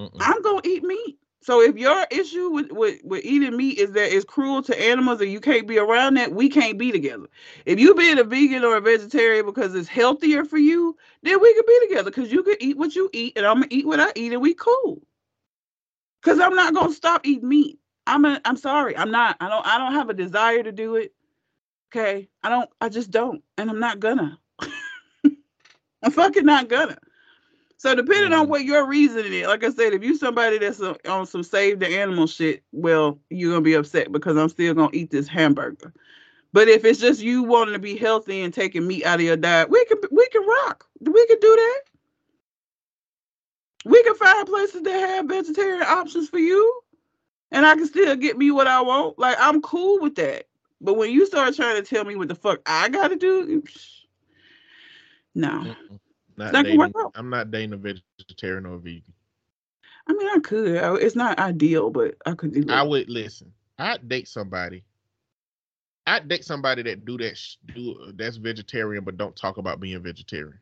[0.00, 0.20] Mm-mm.
[0.20, 1.18] I'm gonna eat meat.
[1.42, 5.20] So if your issue with, with, with eating meat is that it's cruel to animals
[5.22, 7.26] and you can't be around that, we can't be together.
[7.66, 11.54] If you being a vegan or a vegetarian because it's healthier for you, then we
[11.54, 14.00] could be together because you could eat what you eat and I'm gonna eat what
[14.00, 15.02] I eat and we cool.
[16.22, 17.78] Cause I'm not gonna stop eating meat.
[18.06, 18.96] I'm a, I'm sorry.
[18.96, 19.36] I'm not.
[19.40, 21.14] I don't I don't have a desire to do it.
[21.94, 22.28] Okay.
[22.42, 23.42] I don't I just don't.
[23.58, 24.38] And I'm not gonna.
[26.02, 26.98] I'm fucking not gonna.
[27.80, 28.50] So depending on mm-hmm.
[28.50, 31.86] what your reasoning is, like I said, if you somebody that's on some save the
[31.86, 35.94] animal shit, well, you're gonna be upset because I'm still gonna eat this hamburger.
[36.52, 39.38] But if it's just you wanting to be healthy and taking meat out of your
[39.38, 40.84] diet, we can we can rock.
[41.00, 41.80] We can do that.
[43.86, 46.82] We can find places that have vegetarian options for you
[47.50, 49.18] and I can still get me what I want.
[49.18, 50.48] Like I'm cool with that.
[50.82, 53.62] But when you start trying to tell me what the fuck I gotta do,
[55.34, 55.74] no.
[56.40, 59.02] Not dating, I'm not dating a vegetarian or a vegan.
[60.08, 61.02] I mean, I could.
[61.02, 62.64] It's not ideal, but I could do.
[62.64, 62.78] That.
[62.78, 63.52] I would listen.
[63.78, 64.82] I'd date somebody.
[66.06, 67.38] I'd date somebody that do that.
[67.74, 70.58] Do that's vegetarian, but don't talk about being vegetarian.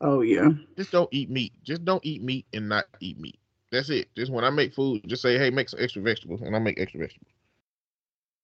[0.00, 0.48] Oh yeah.
[0.76, 1.52] Just don't eat meat.
[1.62, 3.38] Just don't eat meat and not eat meat.
[3.70, 4.08] That's it.
[4.16, 6.80] Just when I make food, just say, "Hey, make some extra vegetables," and I make
[6.80, 7.32] extra vegetables.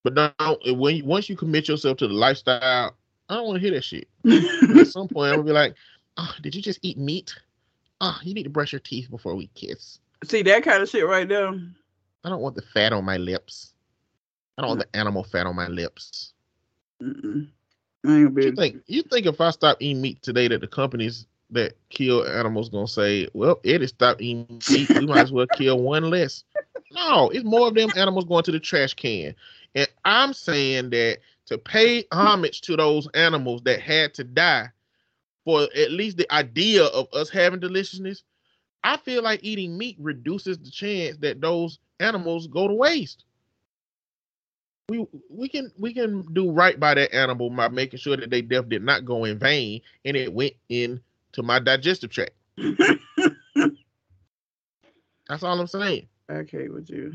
[0.05, 2.95] But don't when once you commit yourself to the lifestyle,
[3.27, 4.07] I don't want to hear that shit.
[4.25, 5.75] At some point, I'm gonna be like,
[6.17, 7.35] "Oh, did you just eat meat?
[8.01, 11.05] Oh, you need to brush your teeth before we kiss." See that kind of shit
[11.05, 11.53] right there.
[12.23, 13.73] I don't want the fat on my lips.
[14.57, 14.91] I don't want mm.
[14.91, 16.33] the animal fat on my lips.
[17.01, 17.47] Mm-mm.
[18.03, 22.25] You think you think if I stop eating meat today that the companies that kill
[22.27, 24.89] animals gonna say, well, Eddie stopped eating meat.
[24.89, 26.43] We might as well kill one less.
[26.91, 29.35] No, it's more of them animals going to the trash can.
[29.75, 34.69] And I'm saying that to pay homage to those animals that had to die
[35.47, 38.23] for at least the idea of us having deliciousness,
[38.83, 43.23] I feel like eating meat reduces the chance that those animals go to waste.
[44.89, 48.41] We we can we can do right by that animal by making sure that they
[48.41, 50.99] death did not go in vain and it went in
[51.31, 52.31] to my digestive tract.
[55.29, 56.09] That's all I'm saying.
[56.29, 57.13] Okay, with you.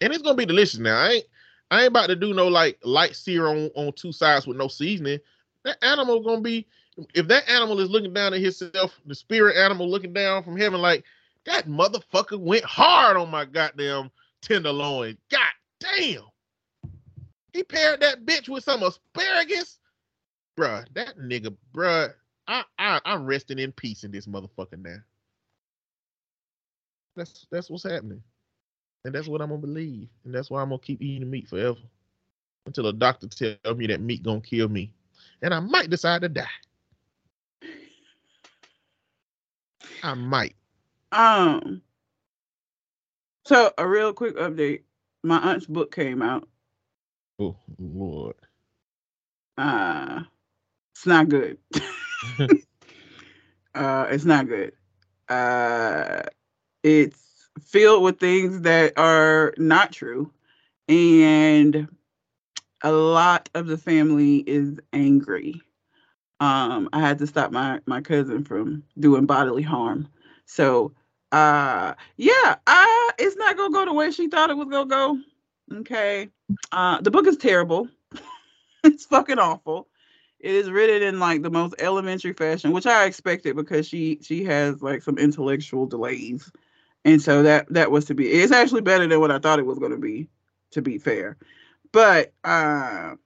[0.00, 0.96] And it's gonna be delicious now.
[0.96, 1.24] I ain't
[1.70, 4.68] I ain't about to do no like light sear on, on two sides with no
[4.68, 5.20] seasoning.
[5.64, 6.66] That animal gonna be
[7.14, 10.80] if that animal is looking down at himself, the spirit animal looking down from heaven,
[10.80, 11.04] like
[11.46, 14.10] that motherfucker went hard on my goddamn
[14.42, 15.16] tenderloin.
[15.30, 15.40] God
[15.80, 16.22] damn.
[17.52, 19.78] He paired that bitch with some asparagus
[20.56, 22.12] bruh, that nigga, bruh,
[22.46, 24.98] I, I I'm resting in peace in this motherfucker now.
[27.16, 28.22] That's that's what's happening.
[29.04, 30.08] And that's what I'm gonna believe.
[30.24, 31.78] And that's why I'm gonna keep eating meat forever.
[32.66, 34.94] Until a doctor tell me that meat gonna kill me.
[35.42, 36.46] And I might decide to die.
[40.02, 40.54] I might.
[41.10, 41.82] Um
[43.44, 44.82] so a real quick update.
[45.22, 46.48] My aunt's book came out.
[47.38, 48.36] Oh Lord.
[49.58, 50.22] Uh
[51.02, 51.58] it's not good.
[53.74, 54.72] uh, it's not good.
[55.28, 56.22] Uh,
[56.84, 60.30] it's filled with things that are not true,
[60.88, 61.88] and
[62.82, 65.60] a lot of the family is angry.
[66.40, 70.08] Um, I had to stop my my cousin from doing bodily harm.
[70.46, 70.92] So,
[71.30, 72.56] uh, yeah,
[73.18, 75.18] it's not gonna go the way she thought it was gonna go.
[75.80, 76.28] Okay,
[76.72, 77.88] uh, the book is terrible.
[78.84, 79.88] it's fucking awful
[80.42, 84.44] it is written in like the most elementary fashion, which I expected because she she
[84.44, 86.50] has like some intellectual delays,
[87.04, 88.28] and so that that was to be.
[88.28, 90.28] It's actually better than what I thought it was to be,
[90.72, 91.36] to be fair.
[91.92, 93.16] But uh,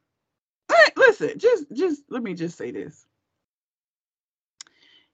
[0.96, 3.06] listen, just just let me just say this: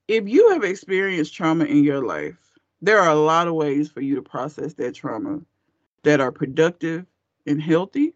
[0.09, 2.37] if you have experienced trauma in your life,
[2.83, 5.41] there are a lot of ways for you to process that trauma
[6.05, 7.07] that are productive
[7.47, 8.15] and healthy,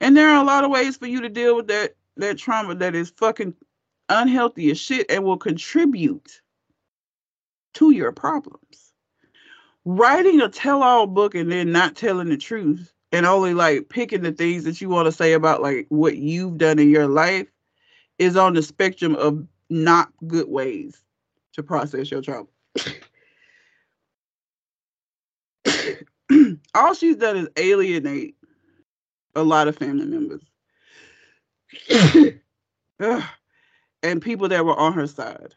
[0.00, 2.74] and there are a lot of ways for you to deal with that that trauma
[2.76, 3.54] that is fucking
[4.10, 6.42] unhealthy as shit and will contribute
[7.74, 8.92] to your problems.
[9.84, 14.32] writing a tell-all book and then not telling the truth and only like picking the
[14.32, 17.46] things that you want to say about like what you've done in your life
[18.18, 21.02] is on the spectrum of not good ways
[21.52, 22.46] to process your trauma.
[26.74, 28.36] All she's done is alienate
[29.34, 30.42] a lot of family members
[34.02, 35.54] and people that were on her side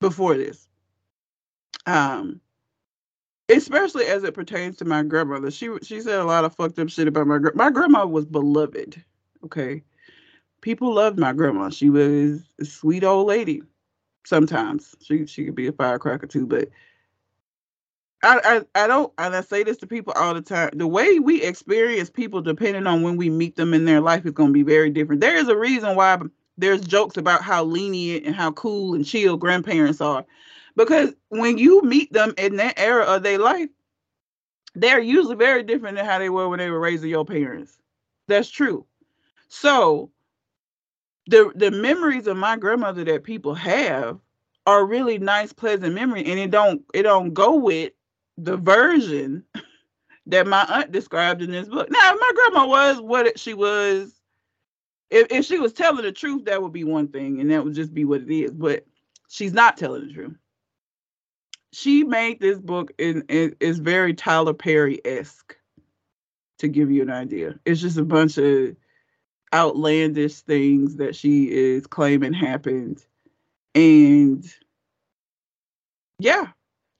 [0.00, 0.68] before this.
[1.86, 2.40] Um,
[3.48, 5.50] especially as it pertains to my grandmother.
[5.50, 9.02] She she said a lot of fucked up shit about my my grandma was beloved.
[9.44, 9.82] Okay,
[10.60, 11.70] people loved my grandma.
[11.70, 13.62] She was a sweet old lady.
[14.24, 16.68] Sometimes she she could be a firecracker too, but
[18.22, 20.70] I, I I don't and I say this to people all the time.
[20.74, 24.32] The way we experience people depending on when we meet them in their life is
[24.32, 25.20] gonna be very different.
[25.20, 26.20] There is a reason why
[26.58, 30.24] there's jokes about how lenient and how cool and chill grandparents are.
[30.76, 33.70] Because when you meet them in that era of their life,
[34.74, 37.78] they're usually very different than how they were when they were raising your parents.
[38.28, 38.86] That's true.
[39.48, 40.10] So
[41.26, 44.18] the the memories of my grandmother that people have
[44.66, 47.92] are really nice, pleasant memory, and it don't it don't go with
[48.36, 49.44] the version
[50.26, 51.90] that my aunt described in this book.
[51.90, 54.12] Now, my grandma was what she was.
[55.08, 57.74] If, if she was telling the truth, that would be one thing, and that would
[57.74, 58.50] just be what it is.
[58.50, 58.84] But
[59.28, 60.36] she's not telling the truth.
[61.76, 65.54] She made this book and it is very Tyler Perry esque.
[66.60, 68.74] To give you an idea, it's just a bunch of
[69.52, 73.04] outlandish things that she is claiming happened,
[73.74, 74.42] and
[76.18, 76.46] yeah,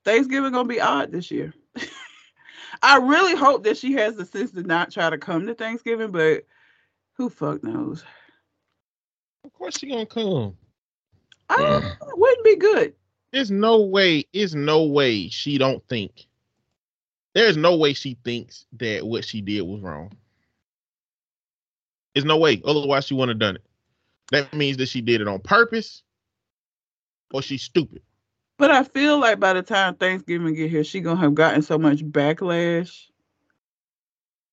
[0.04, 1.54] Thanksgiving gonna be odd this year.
[2.82, 6.10] I really hope that she has the sense to not try to come to Thanksgiving,
[6.10, 6.44] but
[7.14, 8.04] who fuck knows?
[9.42, 10.54] Of course she gonna come.
[11.48, 12.92] I wouldn't be good.
[13.36, 14.24] There's no way.
[14.32, 16.26] There's no way she don't think.
[17.34, 20.16] There's no way she thinks that what she did was wrong.
[22.14, 22.62] There's no way.
[22.64, 23.66] Otherwise, she wouldn't have done it.
[24.32, 26.02] That means that she did it on purpose,
[27.30, 28.00] or she's stupid.
[28.56, 31.76] But I feel like by the time Thanksgiving get here, she gonna have gotten so
[31.76, 33.10] much backlash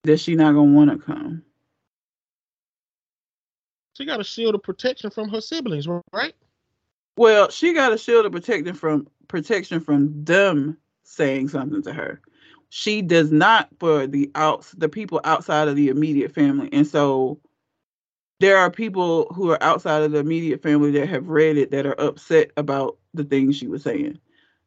[0.03, 1.41] that she not gonna want to come.
[3.93, 6.35] She got a shield of protection from her siblings, right?
[7.15, 12.22] Well, she got a shield of protection from protection from them saying something to her.
[12.69, 17.40] She does not for the outs the people outside of the immediate family, and so
[18.40, 21.85] there are people who are outside of the immediate family that have read it that
[21.85, 24.19] are upset about the things she was saying.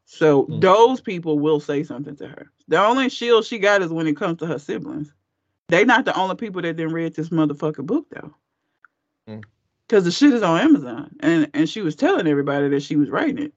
[0.06, 0.60] So mm.
[0.60, 2.50] those people will say something to her.
[2.68, 5.12] The only shield she got is when it comes to her siblings.
[5.68, 8.34] They not the only people that didn't read this motherfucking book though.
[9.28, 9.44] Mm.
[9.88, 11.16] Cause the shit is on Amazon.
[11.20, 13.54] And and she was telling everybody that she was writing it.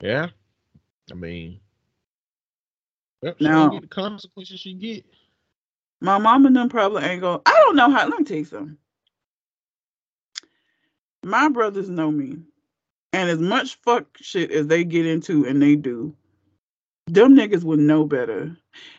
[0.00, 0.28] Yeah.
[1.10, 1.60] I mean
[3.22, 5.04] yep, now, get the consequences she get.
[6.00, 7.40] My mom and them probably ain't going.
[7.46, 8.08] I don't know how.
[8.08, 8.76] Let me tell you something.
[11.22, 12.38] My brothers know me,
[13.12, 16.16] and as much fuck shit as they get into, and they do,
[17.06, 18.56] them niggas would know better.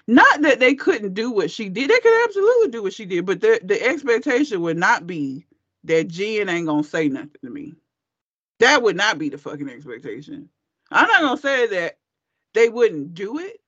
[0.07, 1.89] Not that they couldn't do what she did.
[1.89, 5.45] They could absolutely do what she did, but the the expectation would not be
[5.85, 7.73] that Jen ain't gonna say nothing to me.
[8.59, 10.49] That would not be the fucking expectation.
[10.91, 11.97] I'm not gonna say that
[12.53, 13.59] they wouldn't do it,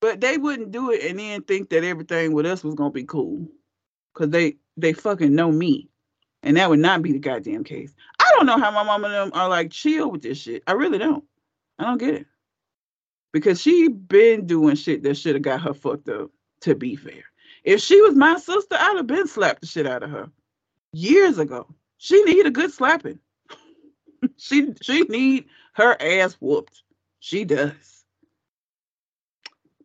[0.00, 3.04] but they wouldn't do it and then think that everything with us was gonna be
[3.04, 3.46] cool.
[4.14, 5.88] Cause they they fucking know me.
[6.42, 7.94] And that would not be the goddamn case.
[8.18, 10.62] I don't know how my mom and them are like chill with this shit.
[10.66, 11.24] I really don't.
[11.78, 12.26] I don't get it.
[13.32, 16.30] Because she been doing shit that should have got her fucked up,
[16.62, 17.24] to be fair.
[17.62, 20.30] If she was my sister, I'd have been slapped the shit out of her
[20.92, 21.66] years ago.
[21.98, 23.18] She need a good slapping.
[24.36, 25.44] she she need
[25.74, 26.82] her ass whooped.
[27.20, 28.00] She does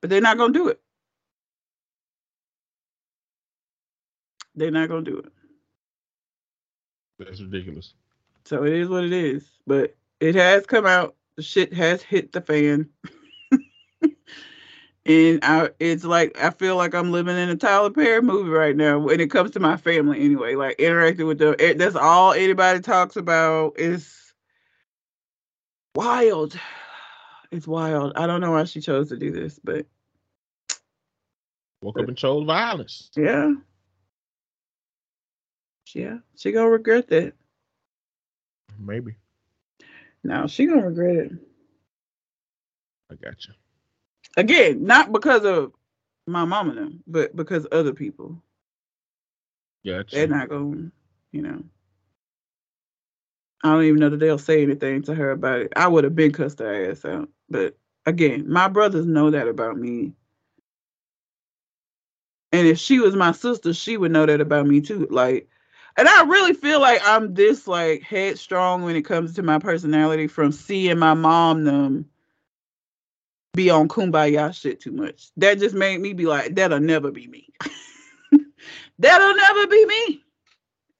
[0.05, 0.79] but they're not going to do it.
[4.53, 5.31] They're not going to do it.
[7.17, 7.95] That's ridiculous.
[8.43, 9.49] So it is what it is.
[9.65, 11.15] But it has come out.
[11.37, 12.89] The shit has hit the fan.
[15.05, 18.75] and I, it's like I feel like I'm living in a Tyler Perry movie right
[18.75, 20.21] now when it comes to my family.
[20.21, 23.79] Anyway, like interacting with them, eh, that's all anybody talks about.
[23.79, 24.33] Is
[25.95, 26.59] wild.
[27.51, 28.13] It's wild.
[28.15, 29.85] I don't know why she chose to do this, but
[31.81, 33.11] Woke up and chose violence.
[33.15, 33.53] Yeah.
[35.93, 36.17] Yeah.
[36.35, 37.33] She gonna regret that.
[38.79, 39.17] Maybe.
[40.23, 41.31] No, she gonna regret it.
[43.11, 43.53] I got you.
[44.37, 45.71] Again, not because of
[46.27, 48.41] my mom and them, but because other people.
[49.85, 50.15] Gotcha.
[50.15, 50.91] They're not going,
[51.31, 51.63] you know.
[53.63, 55.73] I don't even know that they'll say anything to her about it.
[55.75, 57.29] I would have been cussed her ass out.
[57.49, 60.13] But again, my brothers know that about me.
[62.51, 65.07] And if she was my sister, she would know that about me too.
[65.09, 65.47] Like,
[65.97, 70.27] and I really feel like I'm this like headstrong when it comes to my personality
[70.27, 72.05] from seeing my mom them
[73.55, 75.29] be on kumbaya shit too much.
[75.37, 77.49] That just made me be like, that'll never be me.
[78.99, 80.23] that'll never be me.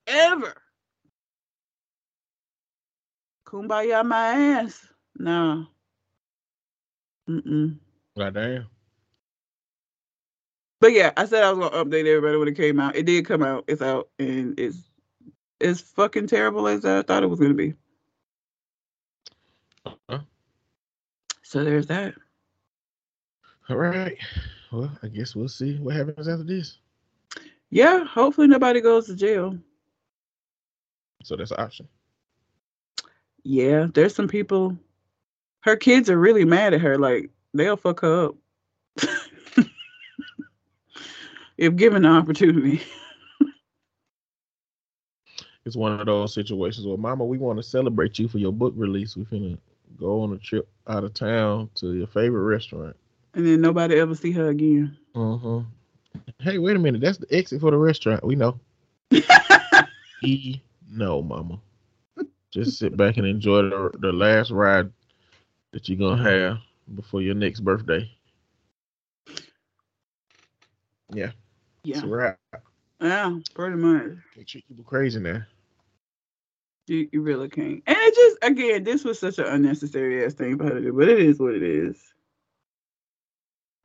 [0.07, 0.53] Ever.
[3.45, 4.27] Kumbaya my
[4.59, 4.87] ass.
[5.17, 5.67] No.
[7.29, 7.77] Mm-mm.
[8.17, 8.67] God damn.
[10.79, 12.95] But yeah, I said I was gonna update everybody when it came out.
[12.95, 13.65] It did come out.
[13.67, 14.77] It's out and it's
[15.61, 17.73] as fucking terrible as I thought it was gonna be.
[19.85, 20.19] Uh-huh.
[21.41, 22.15] So there's that.
[23.69, 24.17] All right.
[24.71, 26.77] Well, I guess we'll see what happens after this.
[27.69, 29.57] Yeah, hopefully nobody goes to jail.
[31.23, 31.87] So that's an option.
[33.43, 34.77] Yeah, there's some people.
[35.61, 36.97] Her kids are really mad at her.
[36.97, 38.35] Like they'll fuck her up
[41.57, 42.81] if given the opportunity.
[45.65, 48.73] It's one of those situations where, Mama, we want to celebrate you for your book
[48.77, 49.17] release.
[49.17, 49.57] We finna
[49.97, 52.95] go on a trip out of town to your favorite restaurant.
[53.35, 54.97] And then nobody ever see her again.
[55.13, 55.61] Uh-huh.
[56.39, 57.01] Hey, wait a minute.
[57.01, 58.23] That's the exit for the restaurant.
[58.23, 58.59] We know.
[60.23, 60.59] E
[60.89, 61.59] no, Mama.
[62.49, 64.89] Just sit back and enjoy the, the last ride
[65.71, 66.57] that you're gonna have
[66.95, 68.09] before your next birthday.
[71.13, 71.31] Yeah,
[71.83, 72.39] yeah, it's a wrap.
[73.01, 74.17] yeah, pretty much.
[74.35, 75.43] They treat people crazy now.
[76.87, 77.83] You, you really can't.
[77.85, 80.93] And it just again, this was such an unnecessary ass thing for her to do,
[80.93, 82.14] but it is what it is.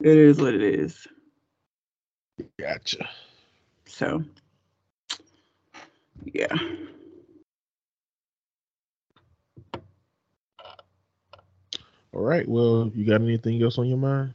[0.00, 1.06] It is what it is.
[2.60, 3.08] Gotcha.
[3.86, 4.24] So,
[6.24, 6.56] yeah.
[12.14, 12.48] All right.
[12.48, 14.34] Well, you got anything else on your mind?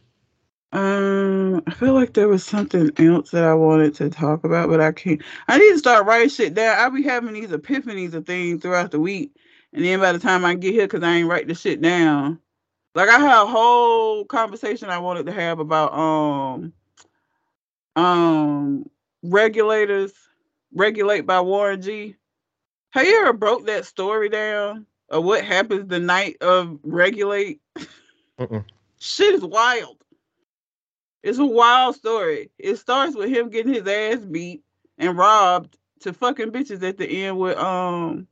[0.72, 4.82] Um, I feel like there was something else that I wanted to talk about, but
[4.82, 5.22] I can't.
[5.48, 6.78] I need to start writing shit down.
[6.78, 9.36] I be having these epiphanies of things throughout the week,
[9.74, 12.40] and then by the time I get here, because I ain't write the shit down.
[12.96, 16.74] Like I had a whole conversation I wanted to have about um
[17.98, 18.90] um
[19.22, 20.14] regulators
[20.74, 22.16] regulate by Warren G.
[22.92, 27.60] Have you ever broke that story down of what happens the night of regulate?
[28.40, 28.62] Uh-uh.
[29.00, 29.98] Shit is wild.
[31.22, 32.50] It's a wild story.
[32.58, 34.64] It starts with him getting his ass beat
[34.98, 38.28] and robbed to fucking bitches at the end with um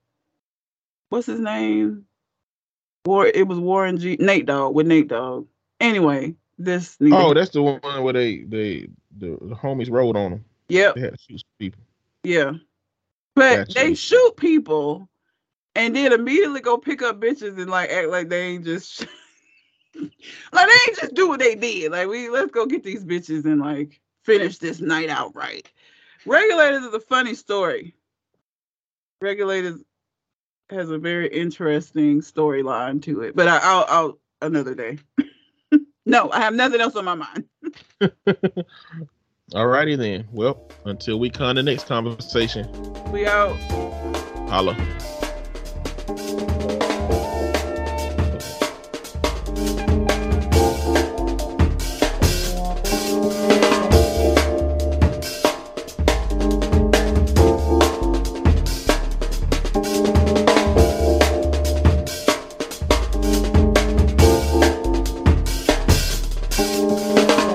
[1.09, 2.05] what's his name?
[3.05, 5.47] War it was Warren G Nate Dogg with Nate Dogg.
[5.79, 10.45] Anyway, this Oh, that's the one where they they the, the homies rode on them.
[10.69, 11.81] yep, They had to shoot people.
[12.23, 12.53] yeah.
[13.35, 13.73] But Gotcha.
[13.73, 15.09] they shoot people
[15.75, 19.01] and then immediately go pick up bitches and like act like they ain't just
[19.95, 20.09] like
[20.53, 21.91] they ain't just do what they did.
[21.91, 25.69] Like we let's go get these bitches and like finish this night out right.
[26.25, 27.95] Regulators is a funny story.
[29.21, 29.81] Regulators
[30.73, 34.97] has a very interesting storyline to it, but I, I'll I'll another day.
[36.05, 37.45] no, I have nothing else on my mind.
[39.55, 40.27] All righty then.
[40.31, 42.67] Well, until we come to the next conversation,
[43.11, 43.55] We out.
[44.49, 44.75] holla.